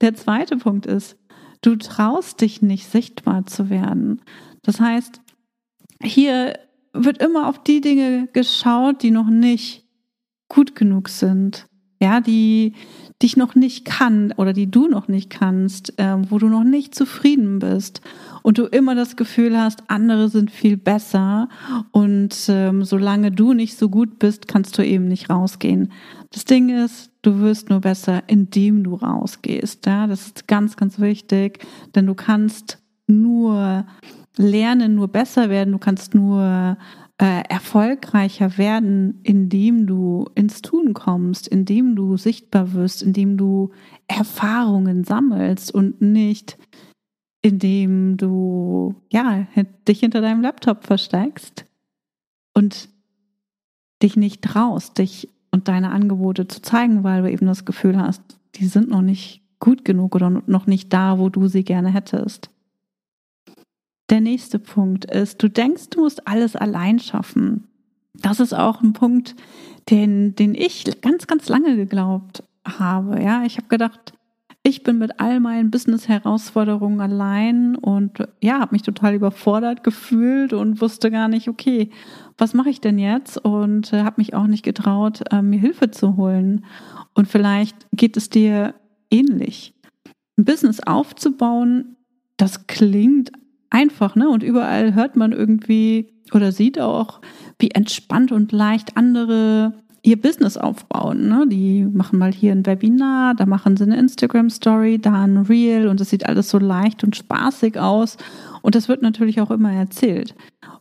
Der 0.00 0.14
zweite 0.14 0.56
Punkt 0.56 0.86
ist, 0.86 1.16
du 1.60 1.76
traust 1.76 2.40
dich 2.40 2.62
nicht 2.62 2.88
sichtbar 2.88 3.46
zu 3.46 3.70
werden. 3.70 4.20
Das 4.62 4.80
heißt, 4.80 5.20
hier 6.02 6.58
wird 6.92 7.18
immer 7.18 7.48
auf 7.48 7.62
die 7.62 7.80
Dinge 7.80 8.28
geschaut, 8.32 9.02
die 9.02 9.10
noch 9.10 9.28
nicht 9.28 9.86
gut 10.48 10.74
genug 10.74 11.08
sind. 11.08 11.66
Ja, 12.02 12.20
die 12.20 12.72
dich 13.22 13.36
noch 13.36 13.54
nicht 13.54 13.84
kann 13.84 14.32
oder 14.36 14.52
die 14.52 14.68
du 14.68 14.88
noch 14.88 15.06
nicht 15.06 15.30
kannst, 15.30 15.96
äh, 16.00 16.16
wo 16.30 16.40
du 16.40 16.48
noch 16.48 16.64
nicht 16.64 16.96
zufrieden 16.96 17.60
bist 17.60 18.00
und 18.42 18.58
du 18.58 18.64
immer 18.64 18.96
das 18.96 19.14
Gefühl 19.14 19.56
hast, 19.56 19.84
andere 19.86 20.28
sind 20.28 20.50
viel 20.50 20.76
besser 20.76 21.48
und 21.92 22.34
ähm, 22.48 22.82
solange 22.82 23.30
du 23.30 23.52
nicht 23.52 23.78
so 23.78 23.88
gut 23.88 24.18
bist, 24.18 24.48
kannst 24.48 24.76
du 24.78 24.84
eben 24.84 25.06
nicht 25.06 25.30
rausgehen. 25.30 25.92
Das 26.32 26.44
Ding 26.44 26.70
ist, 26.70 27.12
du 27.22 27.38
wirst 27.38 27.70
nur 27.70 27.82
besser, 27.82 28.24
indem 28.26 28.82
du 28.82 28.96
rausgehst. 28.96 29.86
Ja, 29.86 30.08
das 30.08 30.26
ist 30.26 30.48
ganz, 30.48 30.74
ganz 30.74 30.98
wichtig, 30.98 31.64
denn 31.94 32.06
du 32.06 32.14
kannst 32.14 32.78
nur 33.06 33.86
lernen, 34.36 34.96
nur 34.96 35.08
besser 35.08 35.50
werden. 35.50 35.72
Du 35.72 35.78
kannst 35.78 36.14
nur 36.14 36.76
äh, 37.22 37.42
erfolgreicher 37.48 38.58
werden, 38.58 39.20
indem 39.22 39.86
du 39.86 40.28
ins 40.34 40.60
Tun 40.60 40.92
kommst, 40.92 41.46
indem 41.46 41.94
du 41.94 42.16
sichtbar 42.16 42.72
wirst, 42.72 43.02
indem 43.02 43.36
du 43.36 43.70
Erfahrungen 44.08 45.04
sammelst 45.04 45.72
und 45.72 46.02
nicht 46.02 46.58
indem 47.42 48.16
du 48.16 48.94
ja 49.10 49.46
dich 49.86 50.00
hinter 50.00 50.20
deinem 50.20 50.42
Laptop 50.42 50.84
versteckst 50.84 51.66
und 52.54 52.88
dich 54.02 54.16
nicht 54.16 54.42
traust, 54.42 54.98
dich 54.98 55.28
und 55.50 55.68
deine 55.68 55.90
Angebote 55.90 56.48
zu 56.48 56.62
zeigen, 56.62 57.04
weil 57.04 57.22
du 57.22 57.30
eben 57.30 57.46
das 57.46 57.64
Gefühl 57.64 57.98
hast, 57.98 58.22
die 58.54 58.66
sind 58.66 58.88
noch 58.88 59.02
nicht 59.02 59.42
gut 59.58 59.84
genug 59.84 60.14
oder 60.14 60.30
noch 60.30 60.66
nicht 60.66 60.92
da, 60.92 61.18
wo 61.18 61.28
du 61.28 61.48
sie 61.48 61.64
gerne 61.64 61.92
hättest. 61.92 62.51
Der 64.12 64.20
nächste 64.20 64.58
Punkt 64.58 65.06
ist, 65.06 65.42
du 65.42 65.48
denkst, 65.48 65.88
du 65.88 66.02
musst 66.02 66.28
alles 66.28 66.54
allein 66.54 66.98
schaffen. 66.98 67.66
Das 68.12 68.40
ist 68.40 68.52
auch 68.52 68.82
ein 68.82 68.92
Punkt, 68.92 69.34
den, 69.88 70.34
den 70.34 70.54
ich 70.54 71.00
ganz, 71.00 71.26
ganz 71.26 71.48
lange 71.48 71.76
geglaubt 71.76 72.44
habe. 72.62 73.22
Ja, 73.22 73.44
ich 73.44 73.56
habe 73.56 73.68
gedacht, 73.68 74.12
ich 74.62 74.82
bin 74.82 74.98
mit 74.98 75.18
all 75.18 75.40
meinen 75.40 75.70
Business-Herausforderungen 75.70 77.00
allein 77.00 77.74
und 77.74 78.18
ja, 78.42 78.60
habe 78.60 78.74
mich 78.74 78.82
total 78.82 79.14
überfordert 79.14 79.82
gefühlt 79.82 80.52
und 80.52 80.82
wusste 80.82 81.10
gar 81.10 81.28
nicht, 81.28 81.48
okay, 81.48 81.88
was 82.36 82.52
mache 82.52 82.68
ich 82.68 82.82
denn 82.82 82.98
jetzt? 82.98 83.38
Und 83.38 83.94
äh, 83.94 84.02
habe 84.02 84.20
mich 84.20 84.34
auch 84.34 84.46
nicht 84.46 84.62
getraut, 84.62 85.22
äh, 85.32 85.40
mir 85.40 85.58
Hilfe 85.58 85.90
zu 85.90 86.18
holen. 86.18 86.66
Und 87.14 87.28
vielleicht 87.28 87.86
geht 87.92 88.18
es 88.18 88.28
dir 88.28 88.74
ähnlich. 89.10 89.72
Ein 90.36 90.44
Business 90.44 90.80
aufzubauen, 90.80 91.96
das 92.36 92.66
klingt 92.66 93.32
einfach, 93.72 94.14
ne? 94.14 94.28
Und 94.28 94.42
überall 94.42 94.94
hört 94.94 95.16
man 95.16 95.32
irgendwie 95.32 96.12
oder 96.32 96.52
sieht 96.52 96.80
auch, 96.80 97.20
wie 97.58 97.70
entspannt 97.70 98.32
und 98.32 98.52
leicht 98.52 98.96
andere 98.96 99.74
ihr 100.02 100.20
Business 100.20 100.56
aufbauen. 100.56 101.28
Ne? 101.28 101.46
Die 101.48 101.84
machen 101.84 102.18
mal 102.18 102.32
hier 102.32 102.52
ein 102.52 102.66
Webinar, 102.66 103.34
da 103.34 103.46
machen 103.46 103.76
sie 103.76 103.84
eine 103.84 103.96
Instagram-Story, 103.96 104.98
da 104.98 105.22
ein 105.22 105.38
Reel 105.38 105.86
und 105.86 106.00
das 106.00 106.10
sieht 106.10 106.26
alles 106.26 106.50
so 106.50 106.58
leicht 106.58 107.04
und 107.04 107.16
spaßig 107.16 107.78
aus. 107.78 108.16
Und 108.62 108.74
das 108.74 108.88
wird 108.88 109.02
natürlich 109.02 109.40
auch 109.40 109.50
immer 109.50 109.72
erzählt. 109.72 110.34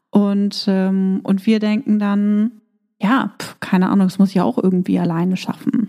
Und, 0.09 0.65
ähm, 0.67 1.21
und 1.23 1.45
wir 1.45 1.59
denken 1.59 1.99
dann, 1.99 2.51
ja, 2.99 3.33
pf, 3.39 3.59
keine 3.59 3.89
Ahnung, 3.89 4.07
das 4.07 4.19
muss 4.19 4.31
ich 4.31 4.41
auch 4.41 4.57
irgendwie 4.57 4.99
alleine 4.99 5.37
schaffen. 5.37 5.87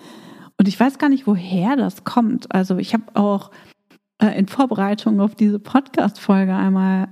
und 0.58 0.66
ich 0.66 0.78
weiß 0.78 0.98
gar 0.98 1.08
nicht, 1.08 1.26
woher 1.26 1.76
das 1.76 2.02
kommt. 2.02 2.52
Also 2.52 2.78
ich 2.78 2.92
habe 2.92 3.04
auch 3.14 3.50
in 4.20 4.46
Vorbereitung 4.46 5.20
auf 5.20 5.34
diese 5.34 5.58
Podcast-Folge 5.58 6.54
einmal 6.54 7.08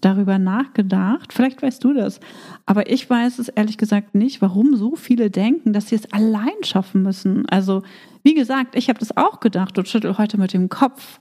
darüber 0.00 0.38
nachgedacht. 0.38 1.32
Vielleicht 1.32 1.62
weißt 1.62 1.82
du 1.82 1.92
das. 1.94 2.20
Aber 2.64 2.90
ich 2.90 3.08
weiß 3.10 3.38
es 3.38 3.48
ehrlich 3.48 3.76
gesagt 3.76 4.14
nicht, 4.14 4.40
warum 4.40 4.76
so 4.76 4.94
viele 4.94 5.30
denken, 5.30 5.72
dass 5.72 5.88
sie 5.88 5.96
es 5.96 6.12
allein 6.12 6.62
schaffen 6.62 7.02
müssen. 7.02 7.48
Also, 7.48 7.82
wie 8.22 8.34
gesagt, 8.34 8.76
ich 8.76 8.88
habe 8.88 8.98
das 8.98 9.16
auch 9.16 9.40
gedacht 9.40 9.76
und 9.78 9.88
schüttel 9.88 10.16
heute 10.16 10.38
mit 10.38 10.52
dem 10.52 10.68
Kopf. 10.68 11.20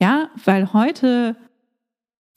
Ja, 0.00 0.28
weil 0.44 0.72
heute 0.72 1.36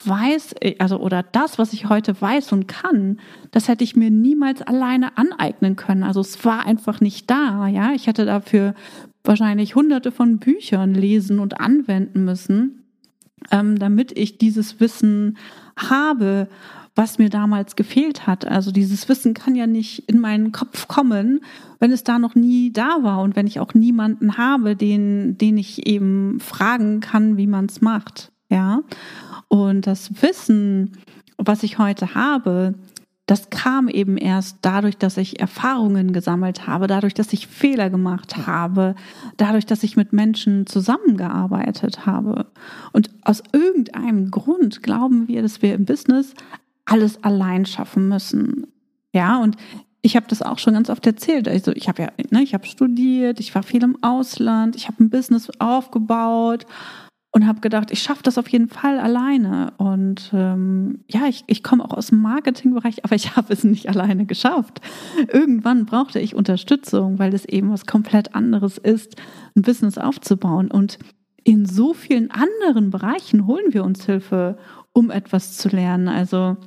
weiß, 0.06 0.54
also 0.78 0.98
oder 0.98 1.22
das, 1.22 1.58
was 1.58 1.72
ich 1.72 1.88
heute 1.88 2.20
weiß 2.20 2.52
und 2.52 2.68
kann, 2.68 3.18
das 3.50 3.68
hätte 3.68 3.84
ich 3.84 3.96
mir 3.96 4.10
niemals 4.10 4.62
alleine 4.62 5.16
aneignen 5.16 5.76
können. 5.76 6.02
Also 6.02 6.20
es 6.20 6.44
war 6.44 6.66
einfach 6.66 7.00
nicht 7.00 7.30
da, 7.30 7.66
ja. 7.68 7.92
Ich 7.92 8.06
hätte 8.06 8.24
dafür 8.24 8.74
wahrscheinlich 9.24 9.74
hunderte 9.74 10.12
von 10.12 10.38
Büchern 10.38 10.94
lesen 10.94 11.38
und 11.38 11.60
anwenden 11.60 12.24
müssen, 12.24 12.84
ähm, 13.50 13.78
damit 13.78 14.16
ich 14.16 14.38
dieses 14.38 14.80
Wissen 14.80 15.38
habe, 15.76 16.48
was 16.94 17.18
mir 17.18 17.30
damals 17.30 17.76
gefehlt 17.76 18.26
hat. 18.26 18.44
Also 18.46 18.70
dieses 18.70 19.08
Wissen 19.08 19.34
kann 19.34 19.54
ja 19.54 19.66
nicht 19.66 20.08
in 20.10 20.18
meinen 20.18 20.52
Kopf 20.52 20.88
kommen, 20.88 21.40
wenn 21.78 21.92
es 21.92 22.04
da 22.04 22.18
noch 22.18 22.34
nie 22.34 22.72
da 22.72 22.98
war 23.02 23.22
und 23.22 23.34
wenn 23.34 23.46
ich 23.46 23.60
auch 23.60 23.74
niemanden 23.74 24.36
habe, 24.36 24.76
den, 24.76 25.38
den 25.38 25.56
ich 25.56 25.86
eben 25.86 26.38
fragen 26.40 27.00
kann, 27.00 27.36
wie 27.36 27.46
man 27.46 27.66
es 27.66 27.80
macht. 27.80 28.31
Ja. 28.52 28.82
Und 29.48 29.86
das 29.86 30.22
Wissen, 30.22 30.98
was 31.38 31.62
ich 31.62 31.78
heute 31.78 32.14
habe, 32.14 32.74
das 33.26 33.48
kam 33.48 33.88
eben 33.88 34.18
erst 34.18 34.58
dadurch, 34.60 34.98
dass 34.98 35.16
ich 35.16 35.40
Erfahrungen 35.40 36.12
gesammelt 36.12 36.66
habe, 36.66 36.86
dadurch, 36.86 37.14
dass 37.14 37.32
ich 37.32 37.46
Fehler 37.46 37.88
gemacht 37.88 38.46
habe, 38.46 38.94
dadurch, 39.38 39.64
dass 39.64 39.84
ich 39.84 39.96
mit 39.96 40.12
Menschen 40.12 40.66
zusammengearbeitet 40.66 42.04
habe. 42.04 42.46
Und 42.92 43.08
aus 43.22 43.42
irgendeinem 43.52 44.30
Grund 44.30 44.82
glauben 44.82 45.28
wir, 45.28 45.40
dass 45.40 45.62
wir 45.62 45.74
im 45.74 45.86
Business 45.86 46.34
alles 46.84 47.24
allein 47.24 47.64
schaffen 47.64 48.08
müssen. 48.08 48.66
Ja, 49.14 49.38
und 49.38 49.56
ich 50.02 50.14
habe 50.16 50.26
das 50.28 50.42
auch 50.42 50.58
schon 50.58 50.74
ganz 50.74 50.90
oft 50.90 51.06
erzählt. 51.06 51.48
Also 51.48 51.72
ich 51.72 51.88
habe 51.88 52.02
ja, 52.02 52.08
ne, 52.30 52.42
ich 52.42 52.52
habe 52.52 52.66
studiert, 52.66 53.40
ich 53.40 53.54
war 53.54 53.62
viel 53.62 53.82
im 53.82 54.02
Ausland, 54.02 54.76
ich 54.76 54.88
habe 54.88 55.02
ein 55.02 55.10
Business 55.10 55.48
aufgebaut 55.58 56.66
und 57.34 57.46
habe 57.46 57.60
gedacht, 57.60 57.90
ich 57.90 58.02
schaffe 58.02 58.22
das 58.22 58.36
auf 58.36 58.48
jeden 58.48 58.68
Fall 58.68 59.00
alleine. 59.00 59.72
Und 59.78 60.30
ähm, 60.34 61.00
ja, 61.10 61.26
ich, 61.26 61.44
ich 61.46 61.62
komme 61.62 61.82
auch 61.82 61.96
aus 61.96 62.08
dem 62.08 62.20
Marketingbereich, 62.20 63.04
aber 63.04 63.14
ich 63.14 63.36
habe 63.36 63.52
es 63.52 63.64
nicht 63.64 63.88
alleine 63.88 64.26
geschafft. 64.26 64.82
Irgendwann 65.32 65.86
brauchte 65.86 66.20
ich 66.20 66.34
Unterstützung, 66.34 67.18
weil 67.18 67.34
es 67.34 67.46
eben 67.46 67.70
was 67.70 67.86
komplett 67.86 68.34
anderes 68.34 68.76
ist, 68.76 69.16
ein 69.56 69.62
Business 69.62 69.96
aufzubauen. 69.96 70.70
Und 70.70 70.98
in 71.42 71.64
so 71.64 71.94
vielen 71.94 72.30
anderen 72.30 72.90
Bereichen 72.90 73.46
holen 73.46 73.72
wir 73.72 73.82
uns 73.82 74.04
Hilfe, 74.04 74.58
um 74.92 75.10
etwas 75.10 75.56
zu 75.56 75.70
lernen. 75.70 76.08
Also 76.08 76.58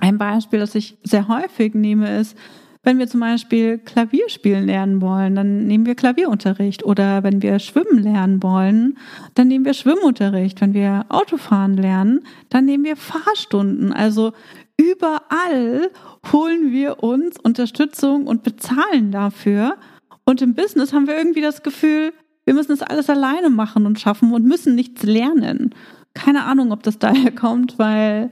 ein 0.00 0.16
Beispiel, 0.16 0.58
das 0.58 0.74
ich 0.74 0.96
sehr 1.04 1.28
häufig 1.28 1.74
nehme, 1.74 2.18
ist, 2.18 2.36
wenn 2.84 2.98
wir 2.98 3.06
zum 3.06 3.20
Beispiel 3.20 3.78
Klavier 3.78 4.28
spielen 4.28 4.66
lernen 4.66 5.00
wollen, 5.00 5.36
dann 5.36 5.66
nehmen 5.66 5.86
wir 5.86 5.94
Klavierunterricht. 5.94 6.84
Oder 6.84 7.22
wenn 7.22 7.40
wir 7.40 7.60
schwimmen 7.60 8.02
lernen 8.02 8.42
wollen, 8.42 8.98
dann 9.34 9.48
nehmen 9.48 9.64
wir 9.64 9.74
Schwimmunterricht. 9.74 10.60
Wenn 10.60 10.74
wir 10.74 11.06
Autofahren 11.08 11.76
lernen, 11.76 12.22
dann 12.48 12.64
nehmen 12.64 12.84
wir 12.84 12.96
Fahrstunden. 12.96 13.92
Also 13.92 14.32
überall 14.76 15.90
holen 16.32 16.72
wir 16.72 17.04
uns 17.04 17.38
Unterstützung 17.38 18.26
und 18.26 18.42
bezahlen 18.42 19.12
dafür. 19.12 19.76
Und 20.24 20.42
im 20.42 20.54
Business 20.54 20.92
haben 20.92 21.06
wir 21.06 21.16
irgendwie 21.16 21.40
das 21.40 21.62
Gefühl, 21.62 22.12
wir 22.44 22.54
müssen 22.54 22.76
das 22.76 22.82
alles 22.82 23.08
alleine 23.08 23.50
machen 23.50 23.86
und 23.86 24.00
schaffen 24.00 24.32
und 24.32 24.44
müssen 24.44 24.74
nichts 24.74 25.04
lernen. 25.04 25.72
Keine 26.14 26.44
Ahnung, 26.44 26.72
ob 26.72 26.82
das 26.82 26.98
daher 26.98 27.30
kommt, 27.30 27.78
weil 27.78 28.30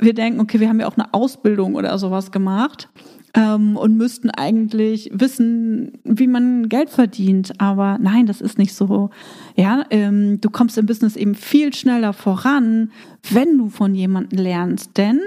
wir 0.00 0.14
denken, 0.14 0.40
okay, 0.40 0.60
wir 0.60 0.70
haben 0.70 0.80
ja 0.80 0.86
auch 0.86 0.96
eine 0.96 1.12
Ausbildung 1.12 1.74
oder 1.74 1.98
sowas 1.98 2.32
gemacht 2.32 2.88
ähm, 3.34 3.76
und 3.76 3.96
müssten 3.96 4.30
eigentlich 4.30 5.10
wissen, 5.12 5.92
wie 6.04 6.26
man 6.26 6.68
Geld 6.68 6.90
verdient. 6.90 7.52
Aber 7.58 7.98
nein, 8.00 8.26
das 8.26 8.40
ist 8.40 8.58
nicht 8.58 8.74
so. 8.74 9.10
Ja, 9.56 9.84
ähm, 9.90 10.40
du 10.40 10.50
kommst 10.50 10.76
im 10.78 10.86
Business 10.86 11.16
eben 11.16 11.34
viel 11.34 11.72
schneller 11.74 12.12
voran, 12.12 12.90
wenn 13.30 13.58
du 13.58 13.68
von 13.68 13.94
jemandem 13.94 14.38
lernst, 14.38 14.96
denn 14.96 15.20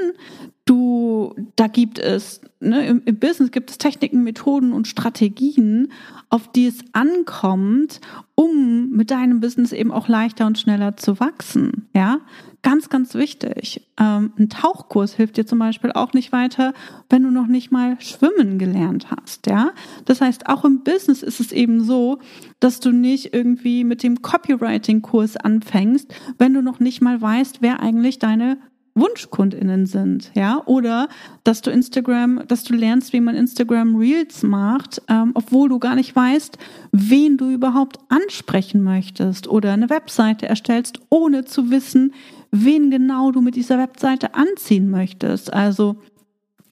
du, 1.34 1.48
da 1.56 1.68
gibt 1.68 2.00
es, 2.00 2.42
ne, 2.60 2.86
im, 2.88 3.02
im 3.06 3.20
Business 3.20 3.52
gibt 3.52 3.70
es 3.70 3.78
Techniken, 3.78 4.24
Methoden 4.24 4.74
und 4.74 4.88
Strategien, 4.88 5.92
auf 6.30 6.52
die 6.52 6.68
es 6.68 6.80
ankommt, 6.94 8.02
um 8.36 8.90
mit 8.92 9.12
deinem 9.12 9.40
Business 9.40 9.72
eben 9.72 9.92
auch 9.92 10.08
leichter 10.08 10.46
und 10.46 10.58
schneller 10.58 10.98
zu 10.98 11.20
wachsen. 11.20 11.88
Ja, 11.94 12.20
Ganz, 12.66 12.90
ganz 12.90 13.14
wichtig. 13.14 13.88
Ähm, 14.00 14.34
ein 14.40 14.50
Tauchkurs 14.50 15.14
hilft 15.14 15.38
dir 15.38 15.46
zum 15.46 15.60
Beispiel 15.60 15.92
auch 15.92 16.14
nicht 16.14 16.32
weiter, 16.32 16.74
wenn 17.12 17.22
du 17.22 17.30
noch 17.30 17.46
nicht 17.46 17.72
mal 17.72 17.96
schwimmen 18.02 18.58
gelernt 18.58 19.12
hast. 19.12 19.46
Ja, 19.46 19.70
das 20.06 20.20
heißt, 20.20 20.48
auch 20.50 20.66
im 20.66 20.84
Business 20.84 21.22
ist 21.22 21.40
es 21.40 21.52
eben 21.52 21.84
so, 21.84 22.18
dass 22.60 22.80
du 22.80 22.92
nicht 22.92 23.36
irgendwie 23.36 23.84
mit 23.84 24.02
dem 24.02 24.24
Copywriting-Kurs 24.24 25.38
anfängst, 25.38 26.12
wenn 26.40 26.56
du 26.56 26.64
noch 26.64 26.80
nicht 26.80 27.02
mal 27.04 27.22
weißt, 27.22 27.62
wer 27.62 27.82
eigentlich 27.82 28.18
deine 28.18 28.58
WunschkundInnen 28.96 29.86
sind, 29.86 30.32
ja, 30.36 30.62
oder 30.66 31.10
dass 31.44 31.62
du 31.62 31.70
Instagram, 31.70 32.44
dass 32.48 32.64
du 32.64 32.74
lernst, 32.74 33.12
wie 33.12 33.20
man 33.20 33.36
Instagram 33.36 33.98
Reels 33.98 34.42
macht, 34.42 35.02
ähm, 35.10 35.32
obwohl 35.34 35.68
du 35.68 35.80
gar 35.80 35.96
nicht 35.96 36.16
weißt, 36.16 36.58
wen 36.94 37.36
du 37.38 37.50
überhaupt 37.52 38.00
ansprechen 38.08 38.84
möchtest, 38.84 39.50
oder 39.50 39.74
eine 39.74 39.90
Webseite 39.90 40.48
erstellst, 40.48 41.00
ohne 41.10 41.44
zu 41.44 41.70
wissen, 41.72 42.14
wen 42.52 42.90
genau 42.90 43.32
du 43.32 43.42
mit 43.42 43.58
dieser 43.58 43.78
Webseite 43.78 44.34
anziehen 44.34 44.90
möchtest. 44.90 45.54
Also, 45.54 45.98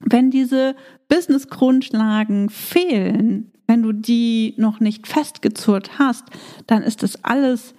wenn 0.00 0.30
diese 0.30 0.76
Business-Grundlagen 1.08 2.48
fehlen, 2.48 3.52
wenn 3.66 3.82
du 3.82 3.92
die 3.92 4.54
noch 4.56 4.80
nicht 4.80 5.06
festgezurrt 5.06 5.98
hast, 5.98 6.24
dann 6.66 6.82
ist 6.82 7.02
das 7.02 7.22
alles 7.22 7.74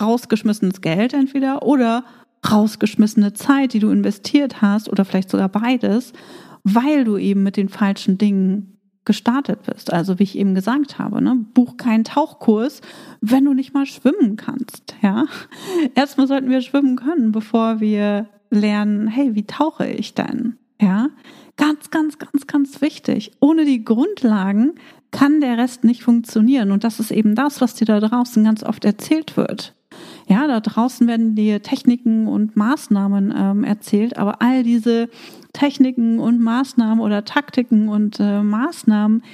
rausgeschmissenes 0.00 0.80
Geld 0.80 1.12
entweder 1.12 1.64
oder 1.64 2.04
rausgeschmissene 2.48 3.32
Zeit, 3.32 3.72
die 3.72 3.78
du 3.78 3.90
investiert 3.90 4.62
hast 4.62 4.88
oder 4.88 5.04
vielleicht 5.04 5.30
sogar 5.30 5.48
beides, 5.48 6.12
weil 6.64 7.04
du 7.04 7.16
eben 7.16 7.42
mit 7.42 7.56
den 7.56 7.68
falschen 7.68 8.18
Dingen 8.18 8.78
gestartet 9.04 9.60
bist. 9.64 9.92
Also 9.92 10.18
wie 10.18 10.24
ich 10.24 10.38
eben 10.38 10.54
gesagt 10.54 10.98
habe, 10.98 11.22
ne, 11.22 11.44
buch 11.54 11.76
keinen 11.76 12.04
Tauchkurs, 12.04 12.80
wenn 13.20 13.44
du 13.44 13.54
nicht 13.54 13.74
mal 13.74 13.86
schwimmen 13.86 14.36
kannst. 14.36 14.94
Ja, 15.02 15.24
erstmal 15.94 16.26
sollten 16.26 16.50
wir 16.50 16.60
schwimmen 16.60 16.96
können, 16.96 17.32
bevor 17.32 17.80
wir 17.80 18.28
lernen, 18.50 19.08
hey, 19.08 19.34
wie 19.34 19.46
tauche 19.46 19.86
ich 19.86 20.14
denn? 20.14 20.56
Ja, 20.80 21.08
ganz, 21.56 21.90
ganz, 21.90 22.18
ganz, 22.18 22.46
ganz 22.46 22.80
wichtig. 22.80 23.32
Ohne 23.40 23.64
die 23.64 23.84
Grundlagen 23.84 24.74
kann 25.10 25.40
der 25.40 25.58
Rest 25.58 25.84
nicht 25.84 26.02
funktionieren. 26.02 26.70
Und 26.70 26.84
das 26.84 27.00
ist 27.00 27.10
eben 27.10 27.34
das, 27.34 27.60
was 27.60 27.74
dir 27.74 27.84
da 27.84 28.00
draußen 28.00 28.42
ganz 28.44 28.62
oft 28.62 28.84
erzählt 28.84 29.36
wird. 29.36 29.74
Ja, 30.30 30.46
da 30.46 30.60
draußen 30.60 31.08
werden 31.08 31.34
dir 31.34 31.60
Techniken 31.60 32.28
und 32.28 32.54
Maßnahmen 32.54 33.34
ähm, 33.36 33.64
erzählt, 33.64 34.16
aber 34.16 34.40
all 34.40 34.62
diese 34.62 35.08
Techniken 35.52 36.20
und 36.20 36.38
Maßnahmen 36.38 37.00
oder 37.00 37.24
Taktiken 37.24 37.88
und 37.88 38.20
äh, 38.20 38.40
Maßnahmen, 38.40 39.24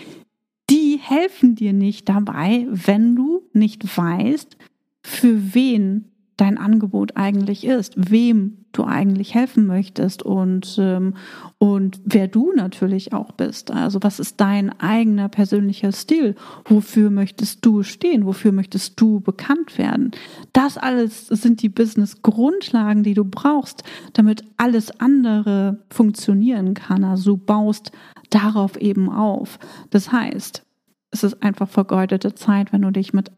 die 0.70 0.98
helfen 0.98 1.54
dir 1.54 1.74
nicht 1.74 2.08
dabei, 2.08 2.66
wenn 2.70 3.14
du 3.14 3.42
nicht 3.52 3.94
weißt, 3.94 4.56
für 5.02 5.54
wen 5.54 6.15
dein 6.36 6.58
Angebot 6.58 7.16
eigentlich 7.16 7.64
ist, 7.64 7.94
wem 7.96 8.66
du 8.72 8.84
eigentlich 8.84 9.34
helfen 9.34 9.66
möchtest 9.66 10.22
und, 10.22 10.76
ähm, 10.78 11.14
und 11.58 11.98
wer 12.04 12.28
du 12.28 12.52
natürlich 12.52 13.14
auch 13.14 13.32
bist. 13.32 13.70
Also 13.70 14.00
was 14.02 14.20
ist 14.20 14.38
dein 14.38 14.78
eigener 14.78 15.30
persönlicher 15.30 15.92
Stil? 15.92 16.34
Wofür 16.66 17.08
möchtest 17.10 17.64
du 17.64 17.82
stehen? 17.82 18.26
Wofür 18.26 18.52
möchtest 18.52 19.00
du 19.00 19.20
bekannt 19.20 19.78
werden? 19.78 20.10
Das 20.52 20.76
alles 20.76 21.28
sind 21.28 21.62
die 21.62 21.70
Business-Grundlagen, 21.70 23.02
die 23.02 23.14
du 23.14 23.24
brauchst, 23.24 23.82
damit 24.12 24.44
alles 24.58 25.00
andere 25.00 25.84
funktionieren 25.90 26.74
kann. 26.74 27.02
Also 27.02 27.36
du 27.36 27.36
baust 27.38 27.92
darauf 28.28 28.76
eben 28.76 29.08
auf. 29.08 29.58
Das 29.88 30.12
heißt, 30.12 30.64
es 31.12 31.24
ist 31.24 31.42
einfach 31.42 31.68
vergeudete 31.68 32.34
Zeit, 32.34 32.74
wenn 32.74 32.82
du 32.82 32.90
dich 32.90 33.14
mit 33.14 33.30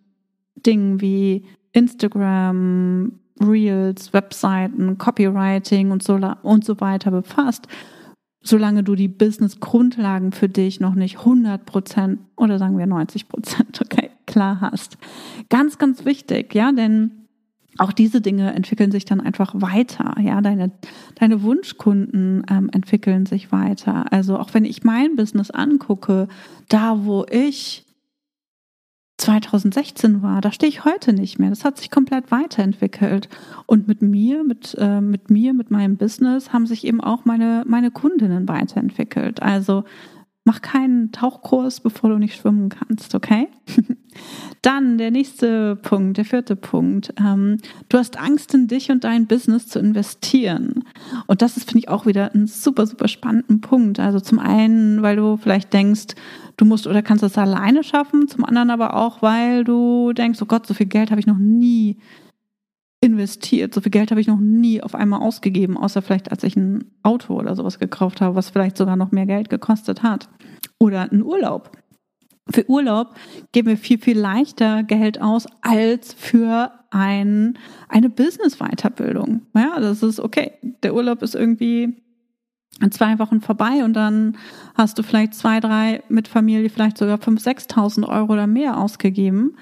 Dingen 0.57 1.01
wie 1.01 1.45
Instagram, 1.79 3.13
Reels, 3.41 4.13
Webseiten, 4.13 4.99
Copywriting 4.99 5.91
und 5.91 6.03
so, 6.03 6.19
und 6.43 6.65
so 6.65 6.81
weiter 6.81 7.11
befasst, 7.11 7.69
solange 8.43 8.83
du 8.83 8.95
die 8.95 9.09
Business-Grundlagen 9.09 10.33
für 10.33 10.49
dich 10.49 10.81
noch 10.81 10.95
nicht 10.95 11.19
100 11.19 11.65
Prozent 11.65 12.19
oder 12.37 12.59
sagen 12.59 12.79
wir 12.79 12.87
90 12.87 13.29
Prozent, 13.29 13.81
okay, 13.85 14.11
klar 14.27 14.61
hast. 14.61 14.99
Ganz, 15.49 15.79
ganz 15.79 16.05
wichtig, 16.05 16.55
ja, 16.55 16.73
denn 16.73 17.13
auch 17.79 17.93
diese 17.93 18.21
Dinge 18.21 18.53
entwickeln 18.55 18.91
sich 18.91 19.05
dann 19.05 19.21
einfach 19.21 19.53
weiter. 19.55 20.15
Ja, 20.21 20.41
deine, 20.41 20.73
deine 21.15 21.43
Wunschkunden 21.43 22.45
ähm, 22.51 22.71
entwickeln 22.73 23.25
sich 23.25 23.53
weiter. 23.53 24.13
Also 24.13 24.37
auch 24.37 24.53
wenn 24.53 24.65
ich 24.65 24.83
mein 24.83 25.15
Business 25.15 25.53
angucke, 25.53 26.27
da 26.69 27.05
wo 27.05 27.25
ich 27.31 27.87
2016 29.19 30.23
war, 30.23 30.41
da 30.41 30.53
stehe 30.53 30.71
ich 30.71 30.85
heute 30.85 31.13
nicht 31.13 31.39
mehr. 31.39 31.51
Das 31.51 31.65
hat 31.65 31.77
sich 31.77 31.91
komplett 31.91 32.31
weiterentwickelt. 32.31 33.29
Und 33.67 33.89
mit 33.89 34.01
mir, 34.01 34.45
mit, 34.45 34.77
äh, 34.79 35.01
mit 35.01 35.29
mir, 35.29 35.55
mit 35.55 35.71
meinem 35.71 35.97
Business 35.97 36.53
haben 36.53 36.67
sich 36.67 36.87
eben 36.87 37.01
auch 37.01 37.25
meine, 37.25 37.65
meine 37.67 37.91
Kundinnen 37.91 38.49
weiterentwickelt. 38.49 39.43
Also 39.43 39.85
mach 40.49 40.63
keinen 40.63 41.13
Tauchkurs, 41.13 41.81
bevor 41.81 42.09
du 42.09 42.17
nicht 42.17 42.35
schwimmen 42.35 42.71
kannst, 42.71 43.15
okay? 43.15 43.49
Dann 44.63 44.97
der 44.97 45.11
nächste 45.11 45.77
Punkt, 45.77 46.17
der 46.17 46.25
vierte 46.25 46.57
Punkt. 46.57 47.13
Ähm, 47.21 47.59
du 47.91 47.99
hast 47.99 48.19
Angst 48.19 48.55
in 48.55 48.67
dich 48.67 48.91
und 48.91 49.05
dein 49.05 49.27
Business 49.27 49.67
zu 49.67 49.79
investieren. 49.79 50.85
Und 51.27 51.43
das 51.43 51.59
ist, 51.59 51.69
finde 51.69 51.81
ich, 51.81 51.91
auch 51.91 52.07
wieder 52.07 52.35
ein 52.35 52.47
super, 52.47 52.87
super 52.87 53.09
spannenden 53.09 53.61
Punkt. 53.61 54.01
Also 54.01 54.21
zum 54.21 54.39
einen, 54.39 55.03
weil 55.03 55.17
du 55.17 55.37
vielleicht 55.37 55.75
denkst, 55.75 56.15
du 56.57 56.65
musst 56.65 56.87
oder 56.87 57.03
kannst 57.03 57.23
es 57.23 57.37
alleine 57.37 57.85
schaffen, 57.85 58.27
zum 58.27 58.47
anderen 58.47 58.71
aber 58.71 58.97
auch, 58.97 59.21
weil 59.21 59.65
du 59.65 60.15
denkst, 60.15 60.41
oh 60.41 60.47
Gott, 60.47 60.67
so 60.67 60.73
viel 60.73 60.87
Geld 60.87 61.11
habe 61.11 61.21
ich 61.21 61.27
noch 61.27 61.37
nie 61.37 61.99
investiert, 63.01 63.75
so 63.75 63.81
viel 63.81 63.91
Geld 63.91 64.11
habe 64.11 64.21
ich 64.21 64.27
noch 64.27 64.41
nie 64.41 64.83
auf 64.83 64.95
einmal 64.95 65.21
ausgegeben, 65.21 65.77
außer 65.77 66.03
vielleicht 66.03 66.31
als 66.31 66.43
ich 66.43 66.57
ein 66.57 66.85
Auto 67.03 67.39
oder 67.39 67.55
sowas 67.55 67.79
gekauft 67.79 68.21
habe, 68.21 68.35
was 68.35 68.51
vielleicht 68.51 68.77
sogar 68.77 68.97
noch 68.97 69.13
mehr 69.13 69.27
Geld 69.27 69.51
gekostet 69.51 70.03
hat. 70.03 70.29
Oder 70.81 71.11
ein 71.11 71.23
Urlaub. 71.23 71.71
Für 72.51 72.69
Urlaub 72.69 73.15
geben 73.53 73.69
wir 73.69 73.77
viel, 73.77 73.99
viel 73.99 74.19
leichter 74.19 74.83
Geld 74.83 75.21
aus 75.21 75.47
als 75.61 76.15
für 76.15 76.73
ein, 76.91 77.59
eine 77.89 78.09
Business-Weiterbildung. 78.09 79.43
Ja, 79.55 79.79
das 79.81 80.03
ist 80.03 80.19
okay. 80.19 80.53
Der 80.83 80.95
Urlaub 80.95 81.23
ist 81.23 81.35
irgendwie 81.35 81.95
in 82.81 82.93
zwei 82.93 83.19
Wochen 83.19 83.41
vorbei 83.41 83.85
und 83.85 83.95
dann 83.95 84.37
hast 84.75 84.99
du 84.99 85.03
vielleicht 85.03 85.35
zwei, 85.35 85.61
drei 85.61 86.03
mit 86.09 86.29
Familie, 86.29 86.71
vielleicht 86.71 86.99
sogar 86.99 87.19
fünf, 87.19 87.41
sechstausend 87.41 88.07
Euro 88.07 88.33
oder 88.33 88.47
mehr 88.47 88.79
ausgegeben. 88.79 89.57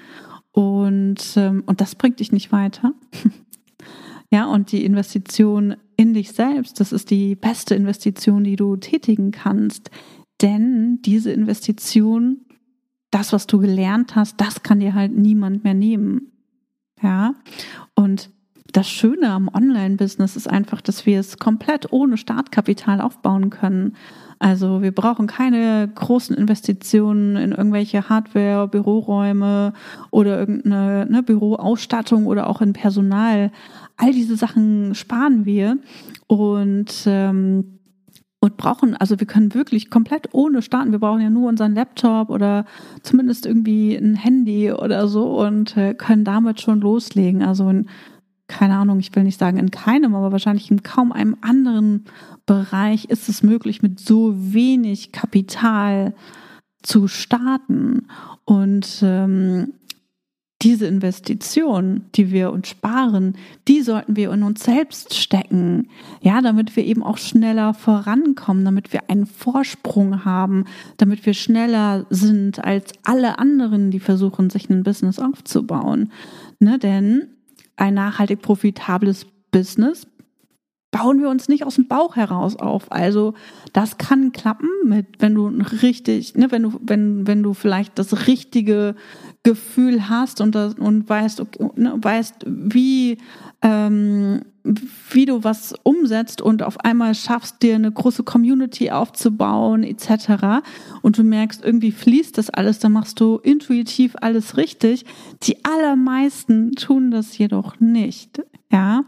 Und, 0.57 1.35
ähm, 1.35 1.61
und 1.67 1.81
das 1.81 1.93
bringt 1.93 2.19
dich 2.19 2.31
nicht 2.31 2.51
weiter. 2.51 2.93
ja, 4.31 4.47
und 4.47 4.71
die 4.71 4.85
Investition 4.85 5.75
in 5.97 6.15
dich 6.15 6.31
selbst, 6.31 6.79
das 6.79 6.91
ist 6.91 7.11
die 7.11 7.35
beste 7.35 7.75
Investition, 7.75 8.43
die 8.43 8.55
du 8.55 8.75
tätigen 8.75 9.29
kannst. 9.29 9.91
Denn 10.41 10.99
diese 11.03 11.31
Investition, 11.31 12.39
das, 13.11 13.33
was 13.33 13.45
du 13.45 13.59
gelernt 13.59 14.15
hast, 14.15 14.41
das 14.41 14.63
kann 14.63 14.79
dir 14.79 14.95
halt 14.95 15.15
niemand 15.15 15.63
mehr 15.63 15.75
nehmen. 15.75 16.31
Ja. 17.03 17.35
Und 17.93 18.31
das 18.73 18.89
Schöne 18.89 19.29
am 19.29 19.49
Online-Business 19.53 20.35
ist 20.35 20.49
einfach, 20.49 20.81
dass 20.81 21.05
wir 21.05 21.19
es 21.19 21.37
komplett 21.37 21.93
ohne 21.93 22.17
Startkapital 22.17 22.99
aufbauen 22.99 23.51
können. 23.51 23.95
Also 24.39 24.81
wir 24.81 24.91
brauchen 24.91 25.27
keine 25.27 25.89
großen 25.93 26.35
Investitionen 26.35 27.35
in 27.37 27.51
irgendwelche 27.51 28.09
Hardware, 28.09 28.67
Büroräume 28.67 29.73
oder 30.11 30.39
irgendeine 30.39 31.07
ne, 31.09 31.23
Büroausstattung 31.23 32.27
oder 32.27 32.47
auch 32.47 32.61
in 32.61 32.73
Personal. 32.73 33.51
All 33.95 34.11
diese 34.11 34.35
Sachen 34.35 34.93
sparen 34.93 35.45
wir 35.45 35.77
und 36.27 37.03
ähm, 37.07 37.77
und 38.39 38.55
brauchen, 38.55 38.95
also 38.95 39.19
wir 39.19 39.25
können 39.25 39.55
wirklich 39.55 39.89
komplett 39.89 40.29
ohne 40.31 40.61
starten. 40.61 40.91
Wir 40.91 40.99
brauchen 40.99 41.21
ja 41.21 41.29
nur 41.29 41.49
unseren 41.49 41.73
Laptop 41.73 42.29
oder 42.29 42.65
zumindest 43.01 43.47
irgendwie 43.47 43.95
ein 43.95 44.15
Handy 44.15 44.71
oder 44.71 45.07
so 45.07 45.41
und 45.43 45.75
äh, 45.75 45.95
können 45.95 46.23
damit 46.23 46.61
schon 46.61 46.79
loslegen. 46.79 47.41
Also 47.41 47.67
in, 47.69 47.89
keine 48.47 48.77
Ahnung, 48.77 48.99
ich 48.99 49.13
will 49.15 49.23
nicht 49.23 49.39
sagen 49.39 49.57
in 49.57 49.71
keinem, 49.71 50.15
aber 50.15 50.31
wahrscheinlich 50.31 50.71
in 50.71 50.83
kaum 50.83 51.11
einem 51.11 51.37
anderen 51.41 52.05
Bereich 52.45 53.05
ist 53.05 53.27
es 53.29 53.43
möglich, 53.43 53.81
mit 53.81 53.99
so 53.99 54.33
wenig 54.35 55.11
Kapital 55.11 56.13
zu 56.81 57.07
starten. 57.07 58.07
Und 58.45 58.99
ähm, 59.03 59.73
diese 60.63 60.87
Investition, 60.87 62.05
die 62.15 62.31
wir 62.31 62.51
uns 62.51 62.69
sparen, 62.69 63.35
die 63.67 63.81
sollten 63.81 64.15
wir 64.15 64.31
in 64.31 64.41
uns 64.41 64.63
selbst 64.63 65.13
stecken. 65.13 65.89
Ja, 66.21 66.41
damit 66.41 66.75
wir 66.75 66.83
eben 66.85 67.03
auch 67.03 67.17
schneller 67.17 67.73
vorankommen, 67.73 68.65
damit 68.65 68.91
wir 68.91 69.09
einen 69.09 69.27
Vorsprung 69.27 70.25
haben, 70.25 70.65
damit 70.97 71.25
wir 71.25 71.35
schneller 71.35 72.07
sind 72.09 72.63
als 72.63 72.93
alle 73.03 73.37
anderen, 73.37 73.91
die 73.91 73.99
versuchen, 73.99 74.49
sich 74.49 74.69
ein 74.69 74.83
Business 74.83 75.19
aufzubauen. 75.19 76.11
Ne, 76.59 76.79
denn 76.79 77.27
ein 77.77 77.93
nachhaltig 77.93 78.41
profitables 78.41 79.25
Business 79.51 80.07
bauen 80.91 81.19
wir 81.21 81.29
uns 81.29 81.49
nicht 81.49 81.65
aus 81.65 81.75
dem 81.75 81.87
Bauch 81.87 82.15
heraus 82.15 82.55
auf. 82.55 82.91
Also 82.91 83.33
das 83.73 83.97
kann 83.97 84.31
klappen 84.31 84.69
mit, 84.85 85.05
wenn 85.19 85.35
du 85.35 85.47
richtig, 85.81 86.35
ne, 86.35 86.51
wenn 86.51 86.63
du, 86.63 86.79
wenn, 86.81 87.27
wenn 87.27 87.43
du 87.43 87.53
vielleicht 87.53 87.99
das 87.99 88.27
richtige 88.27 88.95
Gefühl 89.43 90.09
hast 90.09 90.41
und 90.41 90.55
das, 90.55 90.75
und 90.75 91.07
weißt, 91.07 91.41
okay, 91.41 91.69
ne, 91.75 91.93
weißt, 91.97 92.45
wie 92.47 93.17
ähm, 93.61 94.41
wie 94.63 95.25
du 95.25 95.43
was 95.43 95.73
umsetzt 95.83 96.41
und 96.41 96.63
auf 96.63 96.79
einmal 96.81 97.15
schaffst, 97.15 97.61
dir 97.61 97.75
eine 97.75 97.91
große 97.91 98.23
Community 98.23 98.91
aufzubauen 98.91 99.83
etc. 99.83 100.63
Und 101.01 101.17
du 101.17 101.23
merkst, 101.23 101.63
irgendwie 101.63 101.91
fließt 101.91 102.37
das 102.37 102.49
alles, 102.49 102.79
dann 102.79 102.91
machst 102.91 103.19
du 103.19 103.37
intuitiv 103.37 104.15
alles 104.21 104.57
richtig. 104.57 105.05
Die 105.43 105.63
allermeisten 105.63 106.73
tun 106.73 107.11
das 107.11 107.37
jedoch 107.37 107.79
nicht. 107.79 108.41
Ja, 108.69 109.05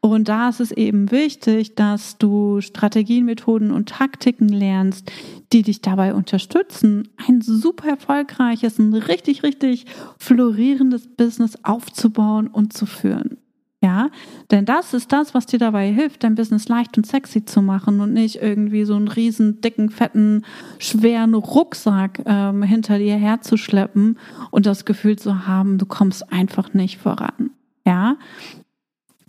und 0.00 0.28
da 0.28 0.50
ist 0.50 0.60
es 0.60 0.70
eben 0.70 1.10
wichtig, 1.10 1.74
dass 1.74 2.18
du 2.18 2.60
Strategien, 2.60 3.24
Methoden 3.24 3.70
und 3.70 3.88
Taktiken 3.88 4.50
lernst, 4.50 5.10
die 5.54 5.62
dich 5.62 5.80
dabei 5.80 6.12
unterstützen, 6.12 7.08
ein 7.26 7.40
super 7.40 7.88
erfolgreiches, 7.88 8.78
ein 8.78 8.92
richtig, 8.92 9.42
richtig 9.42 9.86
florierendes 10.18 11.08
Business 11.08 11.56
aufzubauen 11.62 12.48
und 12.48 12.74
zu 12.74 12.84
führen. 12.84 13.38
Ja, 13.80 14.10
denn 14.50 14.64
das 14.64 14.92
ist 14.92 15.12
das, 15.12 15.34
was 15.34 15.46
dir 15.46 15.60
dabei 15.60 15.92
hilft, 15.92 16.24
dein 16.24 16.34
Business 16.34 16.68
leicht 16.68 16.96
und 16.96 17.06
sexy 17.06 17.44
zu 17.44 17.62
machen 17.62 18.00
und 18.00 18.12
nicht 18.12 18.42
irgendwie 18.42 18.84
so 18.84 18.96
einen 18.96 19.06
riesen, 19.06 19.60
dicken, 19.60 19.90
fetten, 19.90 20.44
schweren 20.80 21.34
Rucksack 21.34 22.20
ähm, 22.26 22.64
hinter 22.64 22.98
dir 22.98 23.14
herzuschleppen 23.14 24.18
und 24.50 24.66
das 24.66 24.84
Gefühl 24.84 25.16
zu 25.16 25.46
haben, 25.46 25.78
du 25.78 25.86
kommst 25.86 26.32
einfach 26.32 26.74
nicht 26.74 26.98
voran. 26.98 27.50
Ja, 27.86 28.16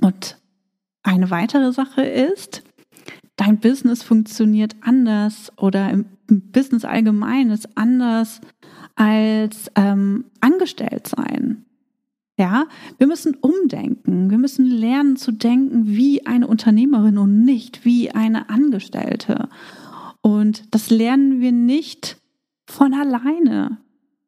und 0.01 0.37
eine 1.03 1.29
weitere 1.29 1.71
Sache 1.71 2.01
ist, 2.01 2.63
dein 3.35 3.59
Business 3.59 4.01
funktioniert 4.01 4.75
anders 4.81 5.51
oder 5.57 5.91
im 5.91 6.05
Business 6.27 6.85
allgemein 6.85 7.51
ist 7.51 7.77
anders 7.77 8.41
als 8.95 9.71
ähm, 9.75 10.25
angestellt 10.41 11.07
sein. 11.07 11.65
Ja, 12.39 12.67
wir 12.97 13.05
müssen 13.05 13.35
umdenken. 13.35 14.31
Wir 14.31 14.37
müssen 14.37 14.65
lernen 14.65 15.17
zu 15.17 15.33
denken 15.33 15.87
wie 15.87 16.25
eine 16.25 16.47
Unternehmerin 16.47 17.17
und 17.17 17.43
nicht 17.43 17.83
wie 17.83 18.11
eine 18.11 18.49
Angestellte. 18.49 19.49
Und 20.21 20.63
das 20.73 20.89
lernen 20.89 21.41
wir 21.41 21.51
nicht 21.51 22.15
von 22.65 22.93
alleine, 22.93 23.79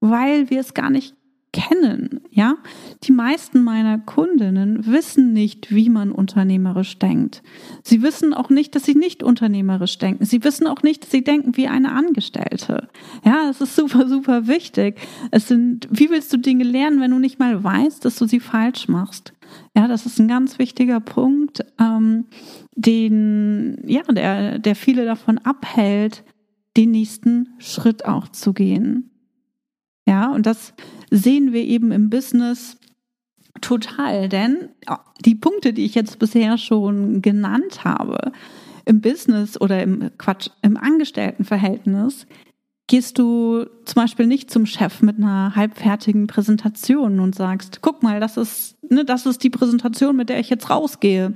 weil 0.02 0.50
wir 0.50 0.60
es 0.60 0.74
gar 0.74 0.90
nicht 0.90 1.16
kennen. 1.54 2.22
Ja, 2.30 2.56
die 3.04 3.12
meisten 3.12 3.62
meiner 3.62 4.00
Kundinnen 4.00 4.86
wissen 4.86 5.34
nicht, 5.34 5.74
wie 5.74 5.90
man 5.90 6.12
unternehmerisch 6.12 6.98
denkt. 6.98 7.44
Sie 7.84 8.02
wissen 8.02 8.34
auch 8.34 8.50
nicht, 8.50 8.76
dass 8.76 8.86
sie 8.86 8.96
nicht 8.96 9.22
unternehmerisch 9.22 9.98
denken. 9.98 10.26
Sie 10.26 10.44
wissen 10.44 10.68
auch 10.68 10.82
nicht, 10.82 11.04
dass 11.04 11.12
sie 11.12 11.24
denken 11.24 11.58
wie 11.58 11.68
eine 11.68 11.92
Angestellte. 11.92 12.88
Ja, 13.26 13.48
das 13.48 13.60
ist 13.60 13.76
super, 13.76 14.08
super 14.08 14.48
wichtig. 14.48 15.00
Es 15.32 15.48
sind, 15.48 15.88
wie 15.92 16.10
willst 16.10 16.32
du 16.32 16.38
Dinge 16.38 16.64
lernen, 16.64 17.02
wenn 17.02 17.12
du 17.12 17.20
nicht 17.20 17.40
mal 17.40 17.62
weißt, 17.64 18.06
dass 18.06 18.16
du 18.16 18.26
sie 18.26 18.40
falsch 18.40 18.88
machst? 18.88 19.34
Ja, 19.76 19.88
das 19.88 20.06
ist 20.06 20.20
ein 20.20 20.30
ganz 20.30 20.60
wichtiger 20.60 21.02
Punkt, 21.02 21.66
ähm, 21.80 22.28
den, 22.76 23.78
ja, 23.86 24.04
der, 24.04 24.60
der 24.60 24.76
viele 24.76 25.04
davon 25.04 25.38
abhält, 25.40 26.24
den 26.78 26.92
nächsten 26.92 27.50
Schritt 27.58 28.06
auch 28.06 28.30
zu 28.30 28.54
gehen. 28.54 29.12
Ja, 30.08 30.32
und 30.32 30.46
das 30.46 30.74
sehen 31.12 31.54
wir 31.54 31.64
eben 31.64 31.92
im 31.92 32.10
Business 32.10 32.78
total, 33.60 34.30
denn 34.30 34.70
die 35.26 35.36
Punkte, 35.36 35.74
die 35.74 35.86
ich 35.86 35.94
jetzt 35.94 36.18
bisher 36.18 36.58
schon 36.58 37.22
genannt 37.22 37.84
habe, 37.84 38.32
im 38.86 39.02
Business 39.02 39.60
oder 39.60 39.84
im 39.84 40.10
Quatsch, 40.18 40.50
im 40.64 40.78
Angestelltenverhältnis, 40.78 42.26
gehst 42.88 43.20
du 43.20 43.66
zum 43.86 44.02
Beispiel 44.02 44.26
nicht 44.26 44.50
zum 44.50 44.66
Chef 44.66 45.02
mit 45.02 45.18
einer 45.18 45.56
halbfertigen 45.56 46.28
Präsentation 46.28 47.20
und 47.20 47.36
sagst, 47.36 47.82
guck 47.82 48.02
mal, 48.04 48.20
das 48.20 48.38
ist, 48.38 48.76
ne, 48.90 49.06
das 49.06 49.26
ist 49.26 49.44
die 49.44 49.50
Präsentation, 49.50 50.16
mit 50.16 50.30
der 50.30 50.40
ich 50.40 50.50
jetzt 50.50 50.70
rausgehe, 50.70 51.34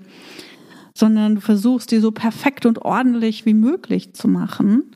sondern 0.97 1.35
du 1.35 1.41
versuchst, 1.41 1.91
die 1.91 1.99
so 1.99 2.11
perfekt 2.11 2.65
und 2.65 2.79
ordentlich 2.79 3.45
wie 3.45 3.53
möglich 3.53 4.13
zu 4.13 4.27
machen 4.27 4.94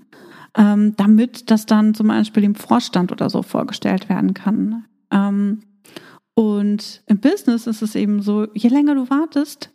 ähm, 0.57 0.95
damit 0.97 1.51
das 1.51 1.65
dann 1.65 1.93
zum 1.93 2.07
Beispiel 2.07 2.41
dem 2.41 2.55
Vorstand 2.55 3.12
oder 3.12 3.29
so 3.29 3.41
vorgestellt 3.41 4.09
werden 4.09 4.33
kann. 4.33 4.85
Ähm, 5.12 5.62
und 6.33 7.03
im 7.07 7.19
Business 7.19 7.67
ist 7.67 7.81
es 7.81 7.95
eben 7.95 8.21
so, 8.21 8.47
je 8.53 8.69
länger 8.69 8.95
du 8.95 9.09
wartest, 9.09 9.71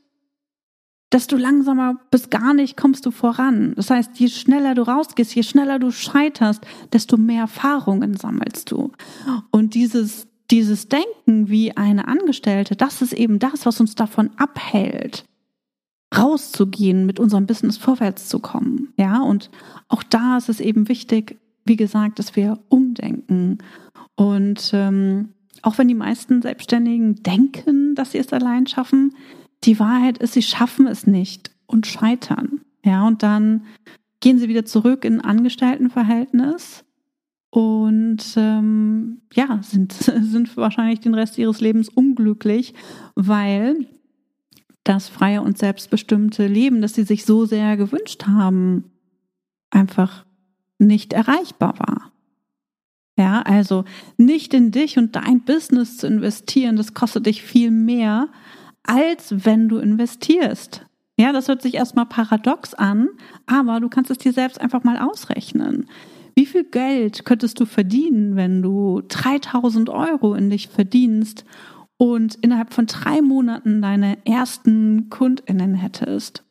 desto 1.12 1.36
langsamer 1.36 2.00
bis 2.10 2.28
gar 2.28 2.54
nicht 2.54 2.76
kommst 2.76 3.06
du 3.06 3.10
voran. 3.10 3.74
Das 3.76 3.90
heißt, 3.90 4.18
je 4.18 4.28
schneller 4.28 4.74
du 4.74 4.82
rausgehst, 4.82 5.34
je 5.34 5.44
schneller 5.44 5.78
du 5.78 5.90
scheiterst, 5.92 6.66
desto 6.92 7.16
mehr 7.16 7.42
Erfahrungen 7.42 8.16
sammelst 8.16 8.70
du. 8.70 8.90
Und 9.50 9.74
dieses, 9.74 10.26
dieses 10.50 10.88
Denken 10.88 11.48
wie 11.48 11.76
eine 11.76 12.08
Angestellte, 12.08 12.74
das 12.74 13.00
ist 13.00 13.12
eben 13.12 13.38
das, 13.38 13.64
was 13.64 13.80
uns 13.80 13.94
davon 13.94 14.30
abhält, 14.36 15.24
rauszugehen, 16.16 17.06
mit 17.06 17.18
unserem 17.20 17.46
Business 17.46 17.76
vorwärts 17.76 18.28
zu 18.28 18.38
kommen. 18.38 18.92
Ja, 18.96 19.20
und 19.20 19.50
auch 19.88 20.02
da 20.02 20.36
ist 20.36 20.48
es 20.48 20.60
eben 20.60 20.88
wichtig, 20.88 21.38
wie 21.64 21.76
gesagt, 21.76 22.18
dass 22.18 22.36
wir 22.36 22.58
umdenken. 22.68 23.58
Und 24.16 24.70
ähm, 24.72 25.30
auch 25.62 25.78
wenn 25.78 25.88
die 25.88 25.94
meisten 25.94 26.42
Selbstständigen 26.42 27.22
denken, 27.22 27.94
dass 27.94 28.12
sie 28.12 28.18
es 28.18 28.32
allein 28.32 28.66
schaffen, 28.66 29.14
die 29.64 29.78
Wahrheit 29.80 30.18
ist, 30.18 30.34
sie 30.34 30.42
schaffen 30.42 30.86
es 30.86 31.06
nicht 31.06 31.50
und 31.66 31.86
scheitern. 31.86 32.60
Ja, 32.84 33.06
und 33.06 33.22
dann 33.22 33.64
gehen 34.20 34.38
sie 34.38 34.48
wieder 34.48 34.64
zurück 34.64 35.04
in 35.04 35.20
ein 35.20 35.38
Angestelltenverhältnis 35.38 36.84
und 37.50 38.34
ähm, 38.36 39.20
ja, 39.32 39.60
sind, 39.62 39.92
sind 39.92 40.56
wahrscheinlich 40.56 41.00
den 41.00 41.14
Rest 41.14 41.38
ihres 41.38 41.60
Lebens 41.60 41.88
unglücklich, 41.88 42.74
weil 43.14 43.86
das 44.84 45.08
freie 45.08 45.42
und 45.42 45.58
selbstbestimmte 45.58 46.46
Leben, 46.46 46.82
das 46.82 46.94
sie 46.94 47.04
sich 47.04 47.24
so 47.24 47.46
sehr 47.46 47.76
gewünscht 47.76 48.26
haben, 48.26 48.90
einfach 49.70 50.24
nicht 50.78 51.12
erreichbar 51.12 51.78
war. 51.78 52.12
Ja, 53.16 53.42
also 53.42 53.84
nicht 54.16 54.54
in 54.54 54.70
dich 54.70 54.98
und 54.98 55.14
dein 55.14 55.42
Business 55.44 55.98
zu 55.98 56.06
investieren, 56.06 56.76
das 56.76 56.94
kostet 56.94 57.26
dich 57.26 57.42
viel 57.42 57.70
mehr, 57.70 58.28
als 58.82 59.44
wenn 59.44 59.68
du 59.68 59.78
investierst. 59.78 60.84
Ja, 61.16 61.32
das 61.32 61.46
hört 61.46 61.62
sich 61.62 61.74
erstmal 61.74 62.06
paradox 62.06 62.74
an, 62.74 63.08
aber 63.46 63.78
du 63.78 63.88
kannst 63.88 64.10
es 64.10 64.18
dir 64.18 64.32
selbst 64.32 64.60
einfach 64.60 64.82
mal 64.82 64.98
ausrechnen. 64.98 65.86
Wie 66.34 66.46
viel 66.46 66.64
Geld 66.64 67.24
könntest 67.24 67.60
du 67.60 67.66
verdienen, 67.66 68.34
wenn 68.34 68.62
du 68.62 69.00
3000 69.06 69.88
Euro 69.90 70.34
in 70.34 70.50
dich 70.50 70.66
verdienst 70.66 71.44
und 71.96 72.36
innerhalb 72.36 72.72
von 72.72 72.86
drei 72.86 73.22
Monaten 73.22 73.80
deine 73.80 74.18
ersten 74.26 75.08
KundInnen 75.10 75.74
hättest. 75.74 76.44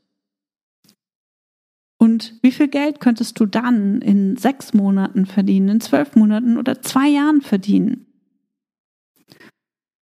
Und 1.97 2.38
wie 2.41 2.51
viel 2.51 2.67
Geld 2.67 2.99
könntest 2.99 3.39
du 3.39 3.45
dann 3.45 4.01
in 4.01 4.36
sechs 4.36 4.73
Monaten 4.73 5.25
verdienen, 5.25 5.69
in 5.69 5.82
zwölf 5.82 6.15
Monaten 6.15 6.58
oder 6.58 6.82
zwei 6.82 7.08
Jahren 7.08 7.41
verdienen? 7.41 8.08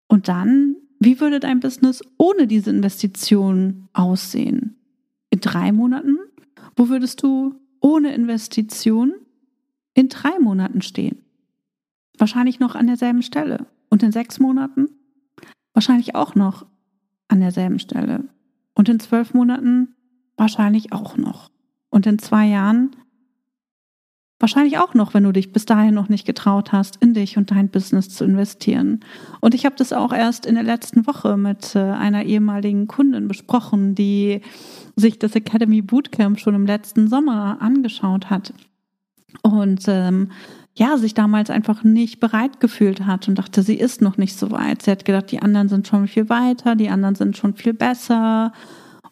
Und 0.08 0.28
dann, 0.28 0.76
wie 1.00 1.20
würde 1.20 1.40
dein 1.40 1.60
Business 1.60 2.02
ohne 2.18 2.46
diese 2.46 2.70
Investition 2.70 3.88
aussehen? 3.92 4.76
In 5.30 5.40
drei 5.40 5.72
Monaten? 5.72 6.18
Wo 6.76 6.88
würdest 6.88 7.22
du 7.22 7.54
ohne 7.80 8.14
Investition 8.14 9.14
in 9.94 10.08
drei 10.08 10.38
Monaten 10.38 10.82
stehen? 10.82 11.24
Wahrscheinlich 12.18 12.60
noch 12.60 12.74
an 12.74 12.86
derselben 12.86 13.22
Stelle. 13.22 13.66
Und 13.88 14.02
in 14.02 14.12
sechs 14.12 14.38
Monaten? 14.38 14.88
Wahrscheinlich 15.76 16.14
auch 16.14 16.34
noch 16.34 16.64
an 17.28 17.40
derselben 17.40 17.78
Stelle. 17.78 18.24
Und 18.72 18.88
in 18.88 18.98
zwölf 18.98 19.34
Monaten? 19.34 19.94
Wahrscheinlich 20.38 20.94
auch 20.94 21.18
noch. 21.18 21.50
Und 21.90 22.06
in 22.06 22.18
zwei 22.18 22.46
Jahren? 22.46 22.96
Wahrscheinlich 24.38 24.78
auch 24.78 24.94
noch, 24.94 25.12
wenn 25.12 25.24
du 25.24 25.32
dich 25.32 25.52
bis 25.52 25.66
dahin 25.66 25.92
noch 25.92 26.08
nicht 26.08 26.24
getraut 26.24 26.72
hast, 26.72 26.96
in 27.02 27.12
dich 27.12 27.36
und 27.36 27.50
dein 27.50 27.68
Business 27.68 28.08
zu 28.08 28.24
investieren. 28.24 29.00
Und 29.42 29.52
ich 29.52 29.66
habe 29.66 29.76
das 29.76 29.92
auch 29.92 30.14
erst 30.14 30.46
in 30.46 30.54
der 30.54 30.64
letzten 30.64 31.06
Woche 31.06 31.36
mit 31.36 31.74
äh, 31.74 31.80
einer 31.80 32.24
ehemaligen 32.24 32.86
Kundin 32.86 33.28
besprochen, 33.28 33.94
die 33.94 34.40
sich 34.94 35.18
das 35.18 35.34
Academy 35.34 35.82
Bootcamp 35.82 36.40
schon 36.40 36.54
im 36.54 36.64
letzten 36.64 37.06
Sommer 37.06 37.58
angeschaut 37.60 38.30
hat. 38.30 38.54
Und 39.42 39.84
ähm, 39.86 40.30
ja, 40.78 40.98
sich 40.98 41.14
damals 41.14 41.48
einfach 41.48 41.84
nicht 41.84 42.20
bereit 42.20 42.60
gefühlt 42.60 43.06
hat 43.06 43.28
und 43.28 43.36
dachte, 43.36 43.62
sie 43.62 43.76
ist 43.76 44.02
noch 44.02 44.18
nicht 44.18 44.38
so 44.38 44.50
weit. 44.50 44.82
Sie 44.82 44.90
hat 44.90 45.06
gedacht, 45.06 45.30
die 45.32 45.40
anderen 45.40 45.68
sind 45.68 45.88
schon 45.88 46.06
viel 46.06 46.28
weiter, 46.28 46.76
die 46.76 46.90
anderen 46.90 47.14
sind 47.14 47.36
schon 47.36 47.54
viel 47.54 47.72
besser 47.72 48.52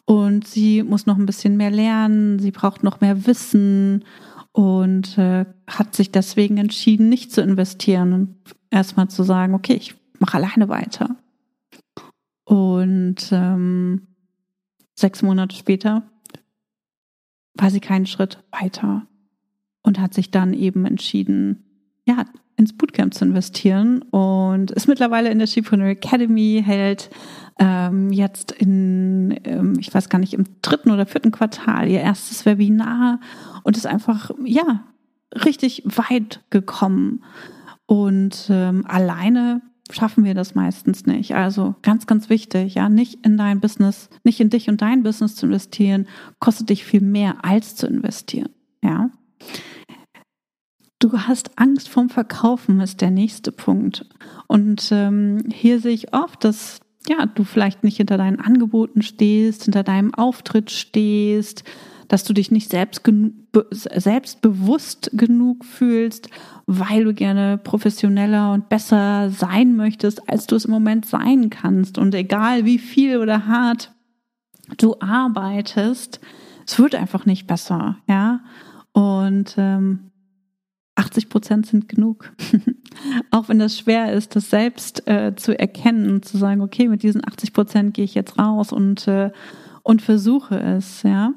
und 0.05 0.47
sie 0.47 0.83
muss 0.83 1.07
noch 1.07 1.17
ein 1.17 1.25
bisschen 1.25 1.57
mehr 1.57 1.71
lernen, 1.71 2.37
sie 2.37 2.51
braucht 2.51 2.83
noch 2.83 3.01
mehr 3.01 3.25
Wissen 3.25 4.05
und 4.51 5.17
äh, 5.17 5.45
hat 5.67 5.95
sich 5.95 6.11
deswegen 6.11 6.57
entschieden, 6.57 7.09
nicht 7.09 7.31
zu 7.31 7.41
investieren 7.41 8.13
und 8.13 8.35
erstmal 8.69 9.07
zu 9.07 9.23
sagen, 9.23 9.55
okay, 9.55 9.73
ich 9.73 9.95
mache 10.19 10.37
alleine 10.37 10.69
weiter. 10.69 11.15
Und 12.43 13.29
ähm, 13.31 14.07
sechs 14.93 15.23
Monate 15.23 15.55
später 15.55 16.03
war 17.55 17.71
sie 17.71 17.79
keinen 17.79 18.05
Schritt 18.05 18.43
weiter 18.51 19.07
und 19.85 19.99
hat 19.99 20.13
sich 20.13 20.31
dann 20.31 20.53
eben 20.53 20.85
entschieden, 20.85 21.63
ja, 22.05 22.25
ins 22.57 22.73
Bootcamp 22.73 23.13
zu 23.13 23.25
investieren 23.25 24.01
und 24.01 24.71
ist 24.71 24.87
mittlerweile 24.87 25.29
in 25.29 25.39
der 25.39 25.47
Shipreneur 25.47 25.89
Academy, 25.89 26.63
hält 26.65 27.09
ähm, 27.59 28.11
jetzt 28.11 28.51
in, 28.51 29.39
ähm, 29.43 29.73
ich 29.79 29.93
weiß 29.93 30.09
gar 30.09 30.19
nicht, 30.19 30.33
im 30.33 30.45
dritten 30.61 30.91
oder 30.91 31.05
vierten 31.05 31.31
Quartal 31.31 31.89
ihr 31.89 31.99
erstes 31.99 32.45
Webinar 32.45 33.19
und 33.63 33.77
ist 33.77 33.85
einfach, 33.85 34.31
ja, 34.43 34.83
richtig 35.43 35.83
weit 35.85 36.41
gekommen. 36.49 37.23
Und 37.87 38.47
ähm, 38.49 38.85
alleine 38.87 39.61
schaffen 39.91 40.23
wir 40.23 40.33
das 40.33 40.55
meistens 40.55 41.05
nicht. 41.05 41.35
Also 41.35 41.75
ganz, 41.81 42.07
ganz 42.07 42.29
wichtig, 42.29 42.75
ja, 42.75 42.89
nicht 42.89 43.25
in 43.25 43.37
dein 43.37 43.59
Business, 43.59 44.09
nicht 44.23 44.39
in 44.39 44.49
dich 44.49 44.69
und 44.69 44.81
dein 44.81 45.03
Business 45.03 45.35
zu 45.35 45.45
investieren, 45.45 46.07
kostet 46.39 46.69
dich 46.69 46.85
viel 46.85 47.01
mehr 47.01 47.43
als 47.43 47.75
zu 47.75 47.85
investieren, 47.85 48.49
ja. 48.81 49.09
Du 51.05 51.19
hast 51.19 51.59
Angst 51.59 51.87
vom 51.87 52.09
Verkaufen, 52.09 52.79
ist 52.79 52.99
der 52.99 53.11
nächste 53.11 53.51
Punkt. 53.51 54.07
Und 54.47 54.89
ähm, 54.91 55.43
hier 55.53 55.79
sehe 55.79 55.93
ich 55.93 56.15
oft, 56.15 56.43
dass 56.43 56.79
ja, 57.07 57.27
du 57.27 57.43
vielleicht 57.43 57.83
nicht 57.83 57.97
hinter 57.97 58.17
deinen 58.17 58.39
Angeboten 58.39 59.03
stehst, 59.03 59.65
hinter 59.65 59.83
deinem 59.83 60.15
Auftritt 60.15 60.71
stehst, 60.71 61.63
dass 62.07 62.23
du 62.23 62.33
dich 62.33 62.49
nicht 62.49 62.71
selbst 62.71 63.03
selbstbewusst 63.71 65.11
genug 65.13 65.63
fühlst, 65.63 66.31
weil 66.65 67.03
du 67.03 67.13
gerne 67.13 67.59
professioneller 67.59 68.51
und 68.53 68.67
besser 68.69 69.29
sein 69.29 69.75
möchtest, 69.75 70.27
als 70.27 70.47
du 70.47 70.55
es 70.55 70.65
im 70.65 70.71
Moment 70.71 71.05
sein 71.05 71.51
kannst. 71.51 71.99
Und 71.99 72.15
egal 72.15 72.65
wie 72.65 72.79
viel 72.79 73.19
oder 73.19 73.45
hart 73.45 73.91
du 74.79 74.95
arbeitest, 75.01 76.19
es 76.65 76.79
wird 76.79 76.95
einfach 76.95 77.27
nicht 77.27 77.45
besser, 77.45 77.97
ja. 78.07 78.39
Und 78.91 79.53
ähm, 79.59 80.09
80 80.95 81.29
Prozent 81.29 81.65
sind 81.65 81.89
genug. 81.89 82.33
Auch 83.31 83.49
wenn 83.49 83.59
das 83.59 83.77
schwer 83.77 84.13
ist, 84.13 84.35
das 84.35 84.49
selbst 84.49 85.07
äh, 85.07 85.35
zu 85.35 85.57
erkennen 85.57 86.09
und 86.09 86.25
zu 86.25 86.37
sagen, 86.37 86.61
okay, 86.61 86.87
mit 86.87 87.03
diesen 87.03 87.25
80 87.25 87.53
Prozent 87.53 87.93
gehe 87.93 88.05
ich 88.05 88.15
jetzt 88.15 88.39
raus 88.39 88.71
und, 88.71 89.07
äh, 89.07 89.31
und 89.83 90.01
versuche 90.01 90.57
es, 90.59 91.03
ja. 91.03 91.33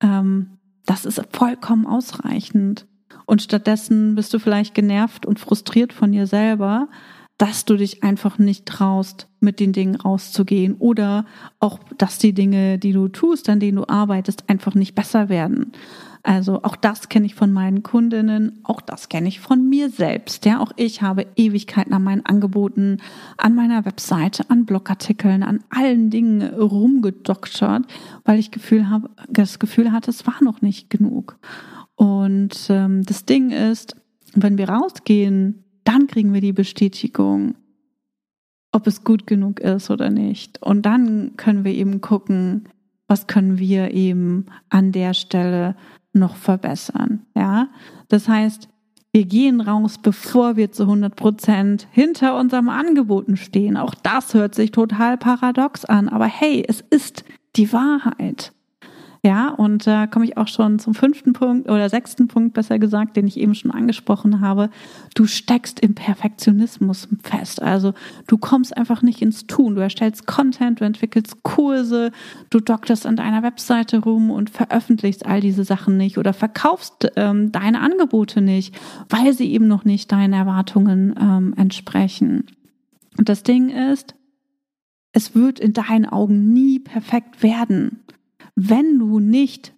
Ähm, 0.00 0.58
das 0.86 1.04
ist 1.06 1.22
vollkommen 1.32 1.86
ausreichend. 1.86 2.86
Und 3.26 3.42
stattdessen 3.42 4.16
bist 4.16 4.34
du 4.34 4.38
vielleicht 4.38 4.74
genervt 4.74 5.24
und 5.24 5.38
frustriert 5.38 5.92
von 5.92 6.12
dir 6.12 6.26
selber, 6.26 6.88
dass 7.38 7.64
du 7.64 7.76
dich 7.76 8.02
einfach 8.02 8.38
nicht 8.38 8.66
traust, 8.66 9.28
mit 9.40 9.60
den 9.60 9.72
Dingen 9.72 9.96
rauszugehen 9.96 10.74
oder 10.74 11.26
auch, 11.58 11.78
dass 11.98 12.18
die 12.18 12.32
Dinge, 12.32 12.78
die 12.78 12.92
du 12.92 13.08
tust, 13.08 13.48
an 13.48 13.60
denen 13.60 13.76
du 13.76 13.88
arbeitest, 13.88 14.48
einfach 14.48 14.74
nicht 14.74 14.94
besser 14.94 15.28
werden. 15.28 15.72
Also 16.26 16.62
auch 16.62 16.74
das 16.74 17.10
kenne 17.10 17.26
ich 17.26 17.34
von 17.34 17.52
meinen 17.52 17.82
Kundinnen, 17.82 18.58
auch 18.62 18.80
das 18.80 19.10
kenne 19.10 19.28
ich 19.28 19.40
von 19.40 19.68
mir 19.68 19.90
selbst. 19.90 20.46
Ja, 20.46 20.58
auch 20.58 20.72
ich 20.76 21.02
habe 21.02 21.26
Ewigkeiten 21.36 21.92
an 21.92 22.02
meinen 22.02 22.24
Angeboten, 22.24 22.96
an 23.36 23.54
meiner 23.54 23.84
Webseite, 23.84 24.48
an 24.48 24.64
Blogartikeln, 24.64 25.42
an 25.42 25.62
allen 25.68 26.08
Dingen 26.08 26.42
rumgedoktert, 26.42 27.84
weil 28.24 28.38
ich 28.38 28.50
Gefühl 28.50 28.88
habe, 28.88 29.10
das 29.28 29.58
Gefühl 29.58 29.92
hatte, 29.92 30.10
es 30.10 30.26
war 30.26 30.42
noch 30.42 30.62
nicht 30.62 30.88
genug. 30.88 31.36
Und 31.94 32.68
ähm, 32.70 33.04
das 33.04 33.26
Ding 33.26 33.50
ist, 33.50 33.94
wenn 34.34 34.56
wir 34.56 34.70
rausgehen, 34.70 35.62
dann 35.84 36.06
kriegen 36.06 36.32
wir 36.32 36.40
die 36.40 36.54
Bestätigung, 36.54 37.54
ob 38.72 38.86
es 38.86 39.04
gut 39.04 39.26
genug 39.26 39.60
ist 39.60 39.90
oder 39.90 40.08
nicht. 40.08 40.62
Und 40.62 40.86
dann 40.86 41.36
können 41.36 41.66
wir 41.66 41.72
eben 41.72 42.00
gucken, 42.00 42.64
was 43.08 43.26
können 43.26 43.58
wir 43.58 43.90
eben 43.92 44.46
an 44.70 44.90
der 44.90 45.12
Stelle 45.12 45.76
noch 46.14 46.36
verbessern. 46.36 47.26
Ja, 47.34 47.68
das 48.08 48.28
heißt, 48.28 48.68
wir 49.12 49.26
gehen 49.26 49.60
raus, 49.60 49.98
bevor 50.02 50.56
wir 50.56 50.72
zu 50.72 50.84
100 50.84 51.14
Prozent 51.14 51.86
hinter 51.92 52.36
unserem 52.36 52.68
Angeboten 52.68 53.36
stehen. 53.36 53.76
Auch 53.76 53.94
das 53.94 54.34
hört 54.34 54.54
sich 54.54 54.72
total 54.72 55.18
paradox 55.18 55.84
an, 55.84 56.08
aber 56.08 56.26
hey, 56.26 56.64
es 56.66 56.80
ist 56.80 57.24
die 57.56 57.72
Wahrheit. 57.72 58.53
Ja, 59.24 59.48
und 59.48 59.86
da 59.86 60.06
komme 60.06 60.26
ich 60.26 60.36
auch 60.36 60.48
schon 60.48 60.78
zum 60.78 60.92
fünften 60.92 61.32
Punkt 61.32 61.66
oder 61.70 61.88
sechsten 61.88 62.28
Punkt, 62.28 62.52
besser 62.52 62.78
gesagt, 62.78 63.16
den 63.16 63.26
ich 63.26 63.40
eben 63.40 63.54
schon 63.54 63.70
angesprochen 63.70 64.42
habe. 64.42 64.68
Du 65.14 65.26
steckst 65.26 65.80
im 65.80 65.94
Perfektionismus 65.94 67.08
fest. 67.22 67.62
Also 67.62 67.94
du 68.26 68.36
kommst 68.36 68.76
einfach 68.76 69.00
nicht 69.00 69.22
ins 69.22 69.46
Tun. 69.46 69.76
Du 69.76 69.80
erstellst 69.80 70.26
Content, 70.26 70.82
du 70.82 70.84
entwickelst 70.84 71.42
Kurse, 71.42 72.12
du 72.50 72.60
dokterst 72.60 73.06
an 73.06 73.16
deiner 73.16 73.42
Webseite 73.42 74.00
rum 74.00 74.30
und 74.30 74.50
veröffentlichst 74.50 75.24
all 75.24 75.40
diese 75.40 75.64
Sachen 75.64 75.96
nicht 75.96 76.18
oder 76.18 76.34
verkaufst 76.34 77.10
ähm, 77.16 77.50
deine 77.50 77.80
Angebote 77.80 78.42
nicht, 78.42 78.78
weil 79.08 79.32
sie 79.32 79.50
eben 79.50 79.66
noch 79.66 79.86
nicht 79.86 80.12
deinen 80.12 80.34
Erwartungen 80.34 81.14
ähm, 81.18 81.54
entsprechen. 81.56 82.44
Und 83.16 83.30
das 83.30 83.42
Ding 83.42 83.70
ist, 83.70 84.14
es 85.12 85.34
wird 85.34 85.60
in 85.60 85.72
deinen 85.72 86.04
Augen 86.04 86.52
nie 86.52 86.78
perfekt 86.78 87.42
werden 87.42 88.04
wenn 88.54 88.98
du 88.98 89.20
nicht 89.20 89.74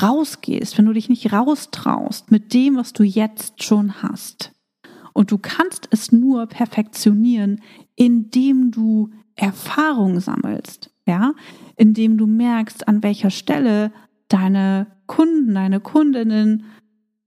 rausgehst, 0.00 0.76
wenn 0.76 0.86
du 0.86 0.92
dich 0.92 1.08
nicht 1.08 1.32
raustraust 1.32 2.30
mit 2.30 2.52
dem, 2.52 2.76
was 2.76 2.92
du 2.92 3.02
jetzt 3.02 3.62
schon 3.62 4.02
hast. 4.02 4.52
Und 5.12 5.30
du 5.30 5.38
kannst 5.38 5.88
es 5.90 6.12
nur 6.12 6.46
perfektionieren, 6.46 7.62
indem 7.94 8.70
du 8.70 9.10
Erfahrung 9.34 10.20
sammelst, 10.20 10.90
ja, 11.06 11.32
indem 11.76 12.18
du 12.18 12.26
merkst, 12.26 12.86
an 12.86 13.02
welcher 13.02 13.30
Stelle 13.30 13.92
deine 14.28 14.86
Kunden, 15.06 15.54
deine 15.54 15.80
Kundinnen 15.80 16.64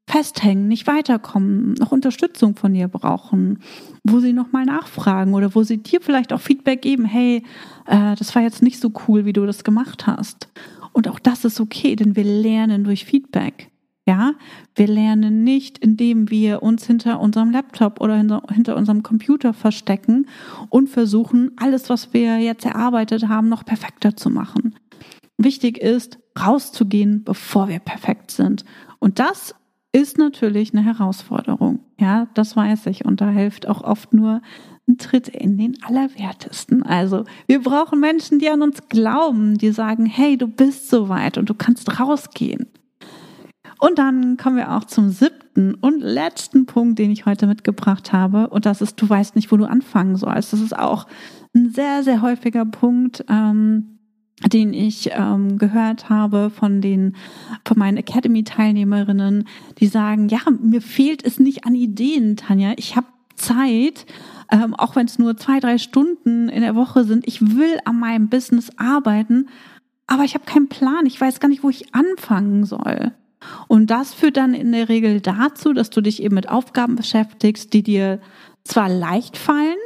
festhängen, 0.10 0.68
nicht 0.68 0.88
weiterkommen, 0.88 1.74
noch 1.74 1.92
Unterstützung 1.92 2.56
von 2.56 2.74
dir 2.74 2.88
brauchen, 2.88 3.60
wo 4.04 4.20
sie 4.20 4.34
nochmal 4.34 4.66
nachfragen 4.66 5.36
oder 5.36 5.54
wo 5.54 5.62
sie 5.62 5.78
dir 5.78 6.02
vielleicht 6.02 6.34
auch 6.34 6.42
Feedback 6.42 6.82
geben, 6.82 7.06
hey, 7.06 7.44
äh, 7.86 8.16
das 8.16 8.34
war 8.34 8.42
jetzt 8.42 8.64
nicht 8.64 8.80
so 8.80 8.92
cool, 9.08 9.26
wie 9.26 9.34
du 9.34 9.46
das 9.46 9.64
gemacht 9.64 10.08
hast. 10.08 10.50
Und 10.94 11.08
auch 11.08 11.20
das 11.20 11.46
ist 11.46 11.60
okay, 11.60 11.96
denn 11.96 12.16
wir 12.16 12.24
lernen 12.24 12.84
durch 12.84 13.06
Feedback. 13.06 13.70
Ja, 14.08 14.34
wir 14.74 14.88
lernen 14.88 15.44
nicht, 15.44 15.78
indem 15.78 16.32
wir 16.32 16.64
uns 16.64 16.88
hinter 16.88 17.20
unserem 17.20 17.52
Laptop 17.52 18.02
oder 18.02 18.16
hinter, 18.16 18.42
hinter 18.52 18.76
unserem 18.76 19.04
Computer 19.04 19.54
verstecken 19.54 20.26
und 20.70 20.90
versuchen, 20.90 21.52
alles, 21.58 21.92
was 21.92 22.12
wir 22.12 22.40
jetzt 22.40 22.66
erarbeitet 22.66 23.28
haben, 23.28 23.50
noch 23.50 23.64
perfekter 23.64 24.16
zu 24.16 24.32
machen. 24.32 24.74
Wichtig 25.38 25.78
ist, 25.78 26.18
rauszugehen, 26.40 27.24
bevor 27.24 27.70
wir 27.70 27.78
perfekt 27.78 28.32
sind. 28.32 28.66
Und 28.98 29.20
das 29.20 29.54
ist 29.92 30.18
natürlich 30.18 30.74
eine 30.74 30.84
Herausforderung. 30.84 31.80
Ja, 32.00 32.28
das 32.34 32.56
weiß 32.56 32.88
ich. 32.88 33.06
Und 33.06 33.22
da 33.22 33.30
hilft 33.30 33.68
auch 33.68 33.84
oft 33.84 34.14
nur 34.14 34.42
ein 34.88 34.98
Tritt 34.98 35.28
in 35.28 35.58
den 35.58 35.82
Allerwertesten. 35.84 36.84
Also 36.84 37.26
wir 37.48 37.62
brauchen 37.62 38.00
Menschen, 38.00 38.40
die 38.40 38.50
an 38.50 38.62
uns 38.62 38.88
glauben, 38.90 39.58
die 39.58 39.72
sagen, 39.72 40.06
hey, 40.06 40.38
du 40.38 40.48
bist 40.48 40.90
soweit 40.90 41.38
und 41.38 41.50
du 41.50 41.54
kannst 41.54 42.00
rausgehen. 42.00 42.68
Und 43.80 43.98
dann 43.98 44.36
kommen 44.38 44.58
wir 44.58 44.76
auch 44.76 44.84
zum 44.84 45.10
siebten 45.10 45.74
und 45.76 46.02
letzten 46.02 46.66
Punkt, 46.66 47.00
den 47.00 47.12
ich 47.12 47.26
heute 47.26 47.48
mitgebracht 47.48 48.12
habe. 48.12 48.50
Und 48.50 48.66
das 48.66 48.82
ist, 48.82 49.02
du 49.02 49.08
weißt 49.08 49.36
nicht, 49.36 49.52
wo 49.52 49.58
du 49.58 49.66
anfangen 49.66 50.18
sollst. 50.18 50.52
Das 50.52 50.60
ist 50.60 50.78
auch 50.78 51.08
ein 51.56 51.72
sehr, 51.72 52.04
sehr 52.04 52.22
häufiger 52.22 52.66
Punkt. 52.66 53.24
Ähm, 53.30 53.99
den 54.48 54.74
ich 54.74 55.12
ähm, 55.14 55.58
gehört 55.58 56.10
habe 56.10 56.50
von 56.50 56.82
den 56.82 57.16
von 57.68 57.78
meinen 57.78 57.98
Academy 57.98 58.44
Teilnehmerinnen, 58.44 59.48
die 59.80 59.88
sagen, 59.88 60.30
ja, 60.30 60.40
mir 60.62 60.82
fehlt 60.82 61.26
es 61.26 61.40
nicht 61.40 61.66
an 61.66 61.76
Ideen, 61.76 62.38
Tanja. 62.38 62.74
Ich 62.78 62.96
habe 62.96 63.08
Zeit, 63.36 64.06
ähm, 64.52 64.76
auch 64.76 64.96
wenn 64.96 65.06
es 65.06 65.20
nur 65.20 65.38
zwei, 65.38 65.60
drei 65.60 65.78
Stunden 65.78 66.50
in 66.50 66.62
der 66.62 66.76
Woche 66.76 67.04
sind. 67.04 67.28
Ich 67.28 67.42
will 67.42 67.80
an 67.86 68.00
meinem 68.00 68.30
Business 68.30 68.70
arbeiten, 68.78 69.48
aber 70.08 70.24
ich 70.24 70.36
habe 70.36 70.46
keinen 70.46 70.70
Plan. 70.70 71.06
Ich 71.06 71.20
weiß 71.20 71.40
gar 71.40 71.50
nicht, 71.50 71.64
wo 71.64 71.70
ich 71.70 71.94
anfangen 71.94 72.66
soll. 72.66 73.12
Und 73.68 73.90
das 73.90 74.14
führt 74.14 74.38
dann 74.38 74.54
in 74.54 74.72
der 74.72 74.90
Regel 74.90 75.22
dazu, 75.22 75.74
dass 75.74 75.90
du 75.90 76.02
dich 76.02 76.22
eben 76.22 76.36
mit 76.36 76.50
Aufgaben 76.50 76.96
beschäftigst, 76.96 77.74
die 77.74 77.84
dir 77.84 78.20
zwar 78.64 78.90
leicht 78.90 79.38
fallen, 79.38 79.78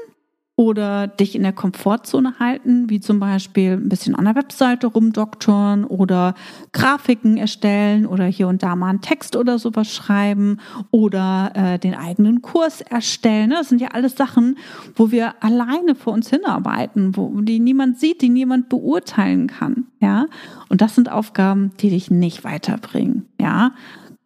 oder 0.55 1.07
dich 1.07 1.35
in 1.35 1.41
der 1.41 1.51
Komfortzone 1.51 2.35
halten, 2.39 2.87
wie 2.89 2.99
zum 2.99 3.19
Beispiel 3.19 3.71
ein 3.71 3.89
bisschen 3.89 4.13
an 4.13 4.25
der 4.25 4.35
Webseite 4.35 4.85
rumdoktoren 4.85 5.83
oder 5.83 6.35
Grafiken 6.73 7.37
erstellen 7.37 8.05
oder 8.05 8.25
hier 8.25 8.47
und 8.47 8.61
da 8.61 8.75
mal 8.75 8.89
einen 8.89 9.01
Text 9.01 9.35
oder 9.35 9.57
sowas 9.57 9.91
schreiben 9.91 10.59
oder 10.91 11.51
äh, 11.55 11.79
den 11.79 11.95
eigenen 11.95 12.43
Kurs 12.43 12.81
erstellen. 12.81 13.49
Das 13.49 13.69
sind 13.69 13.81
ja 13.81 13.89
alles 13.89 14.15
Sachen, 14.15 14.59
wo 14.95 15.09
wir 15.09 15.43
alleine 15.43 15.95
vor 15.95 16.13
uns 16.13 16.29
hinarbeiten, 16.29 17.17
wo 17.17 17.41
die 17.41 17.59
niemand 17.59 17.99
sieht, 17.99 18.21
die 18.21 18.29
niemand 18.29 18.69
beurteilen 18.69 19.47
kann. 19.47 19.87
Ja, 20.01 20.27
und 20.69 20.81
das 20.81 20.93
sind 20.93 21.11
Aufgaben, 21.11 21.71
die 21.79 21.89
dich 21.89 22.11
nicht 22.11 22.43
weiterbringen. 22.43 23.25
Ja, 23.39 23.71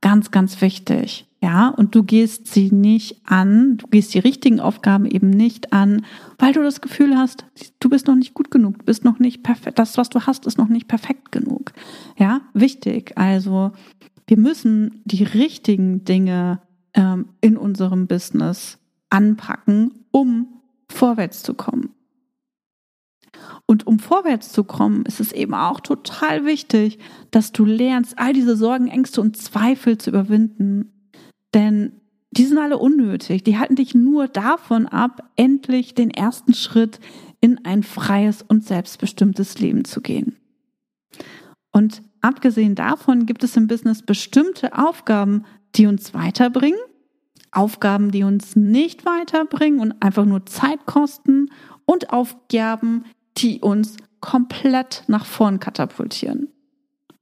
ganz, 0.02 0.32
ganz 0.32 0.60
wichtig. 0.60 1.27
Ja, 1.40 1.70
und 1.70 1.94
du 1.94 2.02
gehst 2.02 2.48
sie 2.48 2.72
nicht 2.72 3.22
an, 3.26 3.78
du 3.78 3.88
gehst 3.88 4.14
die 4.16 4.20
richtigen 4.20 4.60
Aufgaben 4.60 5.06
eben 5.06 5.30
nicht 5.30 5.72
an, 5.72 6.04
weil 6.40 6.54
du 6.54 6.64
das 6.64 6.82
Gefühl 6.82 7.16
hast, 7.16 7.46
du 7.80 7.90
bist 7.90 8.08
noch 8.08 8.16
nicht 8.16 8.34
gut 8.34 8.50
genug, 8.50 8.80
du 8.80 8.86
bist 8.86 9.06
noch 9.06 9.20
nicht 9.20 9.44
perfekt, 9.44 9.78
das, 9.78 9.98
was 9.98 10.10
du 10.10 10.22
hast, 10.22 10.48
ist 10.48 10.58
noch 10.58 10.68
nicht 10.68 10.88
perfekt 10.88 11.32
genug. 11.32 11.74
Ja, 12.18 12.42
wichtig. 12.54 13.16
Also, 13.18 13.72
wir 14.26 14.38
müssen 14.38 15.02
die 15.06 15.24
richtigen 15.24 16.04
Dinge 16.06 16.60
ähm, 16.96 17.30
in 17.40 17.56
unserem 17.56 18.08
Business 18.08 18.80
anpacken, 19.12 19.92
um 20.10 20.48
vorwärts 20.90 21.44
zu 21.44 21.54
kommen. 21.54 21.92
Und 23.68 23.86
um 23.86 24.00
vorwärts 24.00 24.52
zu 24.52 24.64
kommen, 24.64 25.06
ist 25.06 25.20
es 25.20 25.32
eben 25.32 25.54
auch 25.54 25.82
total 25.82 26.46
wichtig, 26.46 26.98
dass 27.30 27.52
du 27.52 27.64
lernst, 27.64 28.18
all 28.18 28.34
diese 28.34 28.56
Sorgen, 28.56 28.88
Ängste 28.88 29.22
und 29.22 29.38
Zweifel 29.38 30.00
zu 30.00 30.10
überwinden 30.10 30.97
denn 31.58 31.92
die 32.30 32.46
sind 32.46 32.60
alle 32.60 32.78
unnötig. 32.78 33.44
Die 33.44 33.58
halten 33.58 33.76
dich 33.76 33.96
nur 33.96 34.28
davon 34.28 34.86
ab, 34.86 35.32
endlich 35.38 35.96
den 35.96 36.12
ersten 36.12 36.54
Schritt 36.54 37.00
in 37.42 37.66
ein 37.66 37.82
freies 37.82 38.44
und 38.44 38.64
selbstbestimmtes 38.64 39.58
Leben 39.58 39.84
zu 39.84 40.02
gehen. 40.02 40.38
Und 41.72 42.04
abgesehen 42.22 42.76
davon 42.76 43.26
gibt 43.26 43.44
es 43.44 43.58
im 43.58 43.66
Business 43.68 44.04
bestimmte 44.04 44.78
Aufgaben, 44.78 45.46
die 45.76 45.88
uns 45.88 46.14
weiterbringen, 46.14 46.80
Aufgaben, 47.52 48.12
die 48.12 48.24
uns 48.24 48.56
nicht 48.56 49.06
weiterbringen 49.08 49.80
und 49.80 49.94
einfach 50.04 50.26
nur 50.26 50.46
Zeit 50.46 50.86
kosten 50.86 51.50
und 51.86 52.12
Aufgaben, 52.12 53.06
die 53.38 53.62
uns 53.62 53.98
komplett 54.20 55.06
nach 55.08 55.26
vorn 55.26 55.60
katapultieren. 55.60 56.50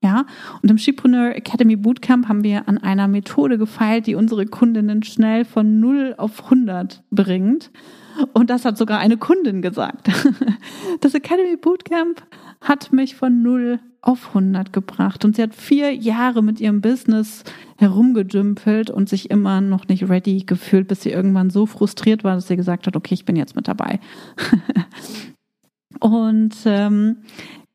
Ja, 0.05 0.27
und 0.61 0.69
im 0.69 0.77
Shipreneur 0.77 1.35
Academy 1.35 1.75
Bootcamp 1.75 2.27
haben 2.27 2.43
wir 2.43 2.69
an 2.69 2.77
einer 2.77 3.07
Methode 3.07 3.57
gefeilt, 3.57 4.05
die 4.05 4.13
unsere 4.13 4.45
Kundinnen 4.45 5.01
schnell 5.01 5.45
von 5.45 5.79
0 5.79 6.13
auf 6.19 6.43
100 6.43 7.01
bringt. 7.09 7.71
Und 8.31 8.51
das 8.51 8.65
hat 8.65 8.77
sogar 8.77 8.99
eine 8.99 9.17
Kundin 9.17 9.63
gesagt. 9.63 10.11
Das 11.01 11.15
Academy 11.15 11.57
Bootcamp 11.57 12.21
hat 12.61 12.93
mich 12.93 13.15
von 13.15 13.41
0 13.41 13.79
auf 14.01 14.27
100 14.27 14.71
gebracht. 14.71 15.25
Und 15.25 15.35
sie 15.35 15.41
hat 15.41 15.55
vier 15.55 15.91
Jahre 15.93 16.43
mit 16.43 16.61
ihrem 16.61 16.81
Business 16.81 17.43
herumgedümpelt 17.77 18.91
und 18.91 19.09
sich 19.09 19.31
immer 19.31 19.59
noch 19.59 19.87
nicht 19.87 20.07
ready 20.07 20.43
gefühlt, 20.45 20.87
bis 20.87 21.01
sie 21.01 21.09
irgendwann 21.09 21.49
so 21.49 21.65
frustriert 21.65 22.23
war, 22.23 22.35
dass 22.35 22.47
sie 22.47 22.55
gesagt 22.55 22.85
hat, 22.85 22.95
okay, 22.95 23.15
ich 23.15 23.25
bin 23.25 23.35
jetzt 23.35 23.55
mit 23.55 23.67
dabei. 23.67 23.99
und 25.99 26.55
ähm, 26.65 27.17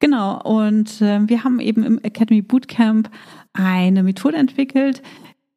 Genau, 0.00 0.40
und 0.42 1.02
äh, 1.02 1.28
wir 1.28 1.44
haben 1.44 1.60
eben 1.60 1.84
im 1.84 1.98
Academy 2.02 2.40
Bootcamp 2.40 3.10
eine 3.52 4.02
Methode 4.02 4.38
entwickelt, 4.38 5.02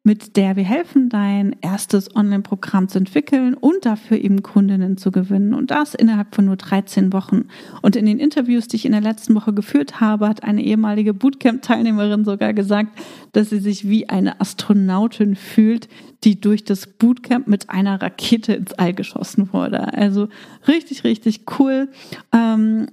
mit 0.06 0.36
der 0.36 0.54
wir 0.54 0.64
helfen, 0.64 1.08
dein 1.08 1.56
erstes 1.62 2.14
Online-Programm 2.14 2.88
zu 2.88 2.98
entwickeln 2.98 3.54
und 3.54 3.86
dafür 3.86 4.18
eben 4.18 4.42
Kundinnen 4.42 4.98
zu 4.98 5.10
gewinnen. 5.10 5.54
Und 5.54 5.70
das 5.70 5.94
innerhalb 5.94 6.34
von 6.34 6.44
nur 6.44 6.56
13 6.56 7.14
Wochen. 7.14 7.46
Und 7.80 7.96
in 7.96 8.04
den 8.04 8.18
Interviews, 8.18 8.68
die 8.68 8.76
ich 8.76 8.84
in 8.84 8.92
der 8.92 9.00
letzten 9.00 9.34
Woche 9.34 9.54
geführt 9.54 10.02
habe, 10.02 10.28
hat 10.28 10.44
eine 10.44 10.62
ehemalige 10.62 11.14
Bootcamp-Teilnehmerin 11.14 12.26
sogar 12.26 12.52
gesagt, 12.52 12.98
dass 13.32 13.48
sie 13.48 13.60
sich 13.60 13.88
wie 13.88 14.10
eine 14.10 14.42
Astronautin 14.42 15.36
fühlt, 15.36 15.88
die 16.22 16.38
durch 16.38 16.64
das 16.64 16.86
Bootcamp 16.86 17.46
mit 17.46 17.70
einer 17.70 18.02
Rakete 18.02 18.52
ins 18.52 18.74
All 18.74 18.92
geschossen 18.92 19.54
wurde. 19.54 19.94
Also 19.94 20.28
richtig, 20.68 21.02
richtig 21.04 21.46
cool. 21.58 21.88
Ähm, 22.30 22.88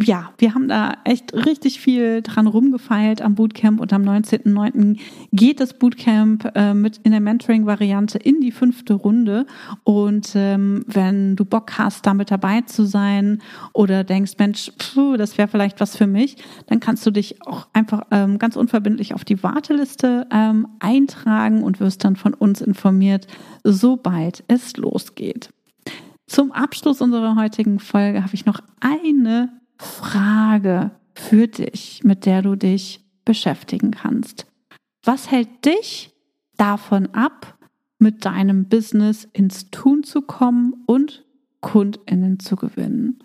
ja, 0.00 0.32
wir 0.38 0.54
haben 0.54 0.66
da 0.66 0.94
echt 1.04 1.34
richtig 1.34 1.78
viel 1.78 2.22
dran 2.22 2.46
rumgefeilt 2.46 3.20
am 3.20 3.34
Bootcamp 3.34 3.80
und 3.80 3.92
am 3.92 4.02
19.09. 4.02 4.98
geht 5.30 5.60
das 5.60 5.74
Bootcamp 5.74 6.50
äh, 6.54 6.72
mit 6.72 7.00
in 7.04 7.10
der 7.10 7.20
Mentoring-Variante 7.20 8.16
in 8.16 8.40
die 8.40 8.50
fünfte 8.50 8.94
Runde. 8.94 9.46
Und 9.82 10.32
ähm, 10.36 10.84
wenn 10.86 11.36
du 11.36 11.44
Bock 11.44 11.76
hast, 11.76 12.06
da 12.06 12.14
mit 12.14 12.30
dabei 12.30 12.62
zu 12.62 12.86
sein 12.86 13.42
oder 13.74 14.04
denkst, 14.04 14.32
Mensch, 14.38 14.72
pfuh, 14.78 15.18
das 15.18 15.36
wäre 15.36 15.48
vielleicht 15.48 15.80
was 15.80 15.96
für 15.96 16.06
mich, 16.06 16.38
dann 16.66 16.80
kannst 16.80 17.04
du 17.04 17.10
dich 17.10 17.46
auch 17.46 17.66
einfach 17.74 18.06
ähm, 18.10 18.38
ganz 18.38 18.56
unverbindlich 18.56 19.12
auf 19.12 19.26
die 19.26 19.42
Warteliste 19.42 20.26
ähm, 20.30 20.66
eintragen 20.80 21.62
und 21.62 21.78
wirst 21.80 22.04
dann 22.04 22.16
von 22.16 22.32
uns 22.32 22.62
informiert, 22.62 23.26
sobald 23.64 24.44
es 24.48 24.78
losgeht. 24.78 25.50
Zum 26.26 26.52
Abschluss 26.52 27.02
unserer 27.02 27.36
heutigen 27.36 27.80
Folge 27.80 28.22
habe 28.22 28.34
ich 28.34 28.46
noch 28.46 28.60
eine 28.80 29.50
Frage 29.84 30.90
für 31.14 31.46
dich, 31.46 32.02
mit 32.04 32.26
der 32.26 32.42
du 32.42 32.56
dich 32.56 33.04
beschäftigen 33.24 33.90
kannst. 33.90 34.46
Was 35.04 35.30
hält 35.30 35.64
dich 35.64 36.12
davon 36.56 37.06
ab, 37.14 37.58
mit 37.98 38.24
deinem 38.24 38.68
Business 38.68 39.28
ins 39.32 39.70
Tun 39.70 40.02
zu 40.02 40.22
kommen 40.22 40.74
und 40.86 41.24
Kundinnen 41.60 42.40
zu 42.40 42.56
gewinnen? 42.56 43.22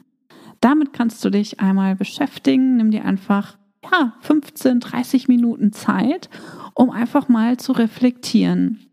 Damit 0.61 0.93
kannst 0.93 1.23
du 1.23 1.29
dich 1.29 1.59
einmal 1.59 1.95
beschäftigen. 1.95 2.77
Nimm 2.77 2.91
dir 2.91 3.05
einfach 3.05 3.57
ja, 3.91 4.13
15, 4.21 4.81
30 4.81 5.27
Minuten 5.29 5.71
Zeit, 5.71 6.29
um 6.73 6.89
einfach 6.89 7.29
mal 7.29 7.57
zu 7.57 7.71
reflektieren 7.71 8.88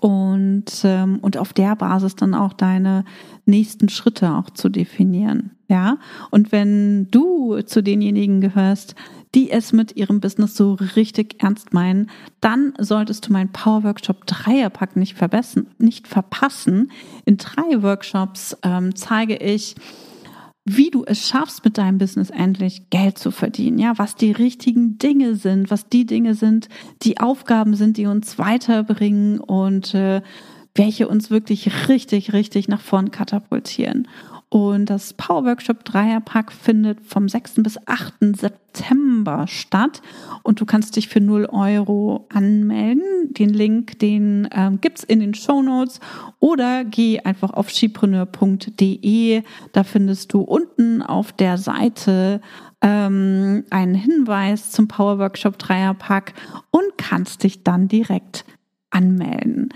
und, 0.00 0.64
ähm, 0.84 1.18
und 1.20 1.36
auf 1.36 1.52
der 1.52 1.76
Basis 1.76 2.16
dann 2.16 2.34
auch 2.34 2.52
deine 2.52 3.04
nächsten 3.46 3.88
Schritte 3.88 4.32
auch 4.34 4.50
zu 4.50 4.68
definieren. 4.68 5.50
Ja, 5.68 5.98
und 6.30 6.52
wenn 6.52 7.10
du 7.10 7.60
zu 7.62 7.82
denjenigen 7.82 8.40
gehörst, 8.40 8.94
die 9.34 9.50
es 9.50 9.72
mit 9.72 9.96
ihrem 9.96 10.20
Business 10.20 10.56
so 10.56 10.74
richtig 10.74 11.42
ernst 11.42 11.72
meinen, 11.72 12.10
dann 12.40 12.74
solltest 12.78 13.26
du 13.26 13.32
meinen 13.32 13.50
Power 13.50 13.82
Workshop 13.82 14.26
Dreierpack 14.26 14.96
nicht, 14.96 15.16
nicht 15.78 16.06
verpassen. 16.06 16.92
In 17.24 17.38
drei 17.38 17.82
Workshops 17.82 18.56
ähm, 18.62 18.94
zeige 18.94 19.36
ich, 19.36 19.74
wie 20.64 20.90
du 20.90 21.04
es 21.04 21.28
schaffst, 21.28 21.64
mit 21.64 21.76
deinem 21.76 21.98
Business 21.98 22.30
endlich 22.30 22.88
Geld 22.88 23.18
zu 23.18 23.30
verdienen. 23.30 23.78
Ja, 23.78 23.98
was 23.98 24.16
die 24.16 24.32
richtigen 24.32 24.96
Dinge 24.98 25.34
sind, 25.34 25.70
was 25.70 25.88
die 25.88 26.06
Dinge 26.06 26.34
sind, 26.34 26.68
die 27.02 27.20
Aufgaben 27.20 27.74
sind, 27.74 27.96
die 27.98 28.06
uns 28.06 28.38
weiterbringen 28.38 29.40
und 29.40 29.94
äh, 29.94 30.22
welche 30.74 31.06
uns 31.06 31.30
wirklich 31.30 31.88
richtig, 31.88 32.32
richtig 32.32 32.68
nach 32.68 32.80
vorn 32.80 33.10
katapultieren. 33.10 34.08
Und 34.48 34.86
das 34.86 35.14
Power 35.14 35.44
Workshop 35.44 35.84
Dreierpack 35.84 36.52
findet 36.52 37.00
vom 37.04 37.28
6. 37.28 37.54
bis 37.56 37.78
8. 37.86 38.36
September 38.36 39.46
statt. 39.48 40.00
Und 40.42 40.60
du 40.60 40.66
kannst 40.66 40.96
dich 40.96 41.08
für 41.08 41.20
0 41.20 41.46
Euro 41.46 42.26
anmelden. 42.32 43.32
Den 43.32 43.50
Link, 43.50 43.98
den 43.98 44.48
ähm, 44.52 44.80
gibt's 44.80 45.02
in 45.02 45.20
den 45.20 45.34
Show 45.34 45.62
Notes. 45.62 46.00
Oder 46.38 46.84
geh 46.84 47.20
einfach 47.20 47.52
auf 47.52 47.70
skipreneur.de. 47.70 49.42
Da 49.72 49.84
findest 49.84 50.32
du 50.32 50.40
unten 50.40 51.02
auf 51.02 51.32
der 51.32 51.58
Seite 51.58 52.40
ähm, 52.80 53.64
einen 53.70 53.94
Hinweis 53.94 54.70
zum 54.70 54.88
Power 54.88 55.18
Workshop 55.18 55.58
Dreierpack 55.58 56.34
und 56.70 56.98
kannst 56.98 57.42
dich 57.42 57.64
dann 57.64 57.88
direkt 57.88 58.44
anmelden. 58.90 59.70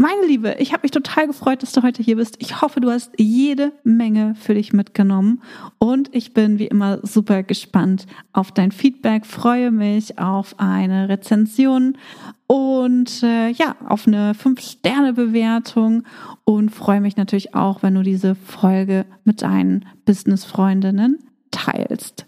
Meine 0.00 0.26
Liebe, 0.26 0.54
ich 0.60 0.72
habe 0.72 0.82
mich 0.82 0.92
total 0.92 1.26
gefreut, 1.26 1.60
dass 1.60 1.72
du 1.72 1.82
heute 1.82 2.04
hier 2.04 2.14
bist. 2.14 2.36
Ich 2.38 2.62
hoffe, 2.62 2.80
du 2.80 2.88
hast 2.88 3.10
jede 3.18 3.72
Menge 3.82 4.36
für 4.36 4.54
dich 4.54 4.72
mitgenommen 4.72 5.42
und 5.78 6.14
ich 6.14 6.32
bin 6.32 6.60
wie 6.60 6.68
immer 6.68 7.00
super 7.02 7.42
gespannt 7.42 8.06
auf 8.32 8.52
dein 8.52 8.70
Feedback. 8.70 9.26
Freue 9.26 9.72
mich 9.72 10.16
auf 10.20 10.54
eine 10.58 11.08
Rezension 11.08 11.98
und 12.46 13.24
äh, 13.24 13.48
ja, 13.50 13.74
auf 13.88 14.06
eine 14.06 14.34
5-Sterne-Bewertung 14.34 16.04
und 16.44 16.70
freue 16.70 17.00
mich 17.00 17.16
natürlich 17.16 17.56
auch, 17.56 17.82
wenn 17.82 17.96
du 17.96 18.04
diese 18.04 18.36
Folge 18.36 19.04
mit 19.24 19.42
deinen 19.42 19.84
Business-Freundinnen 20.04 21.18
teilst. 21.50 22.26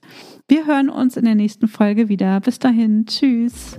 Wir 0.49 0.67
hören 0.67 0.91
uns 0.91 1.17
in 1.17 1.25
der 1.25 1.37
nächsten 1.37 1.69
Folge 1.69 2.09
wieder. 2.09 2.41
Bis 2.41 2.59
dahin, 2.59 3.07
tschüss. 3.07 3.79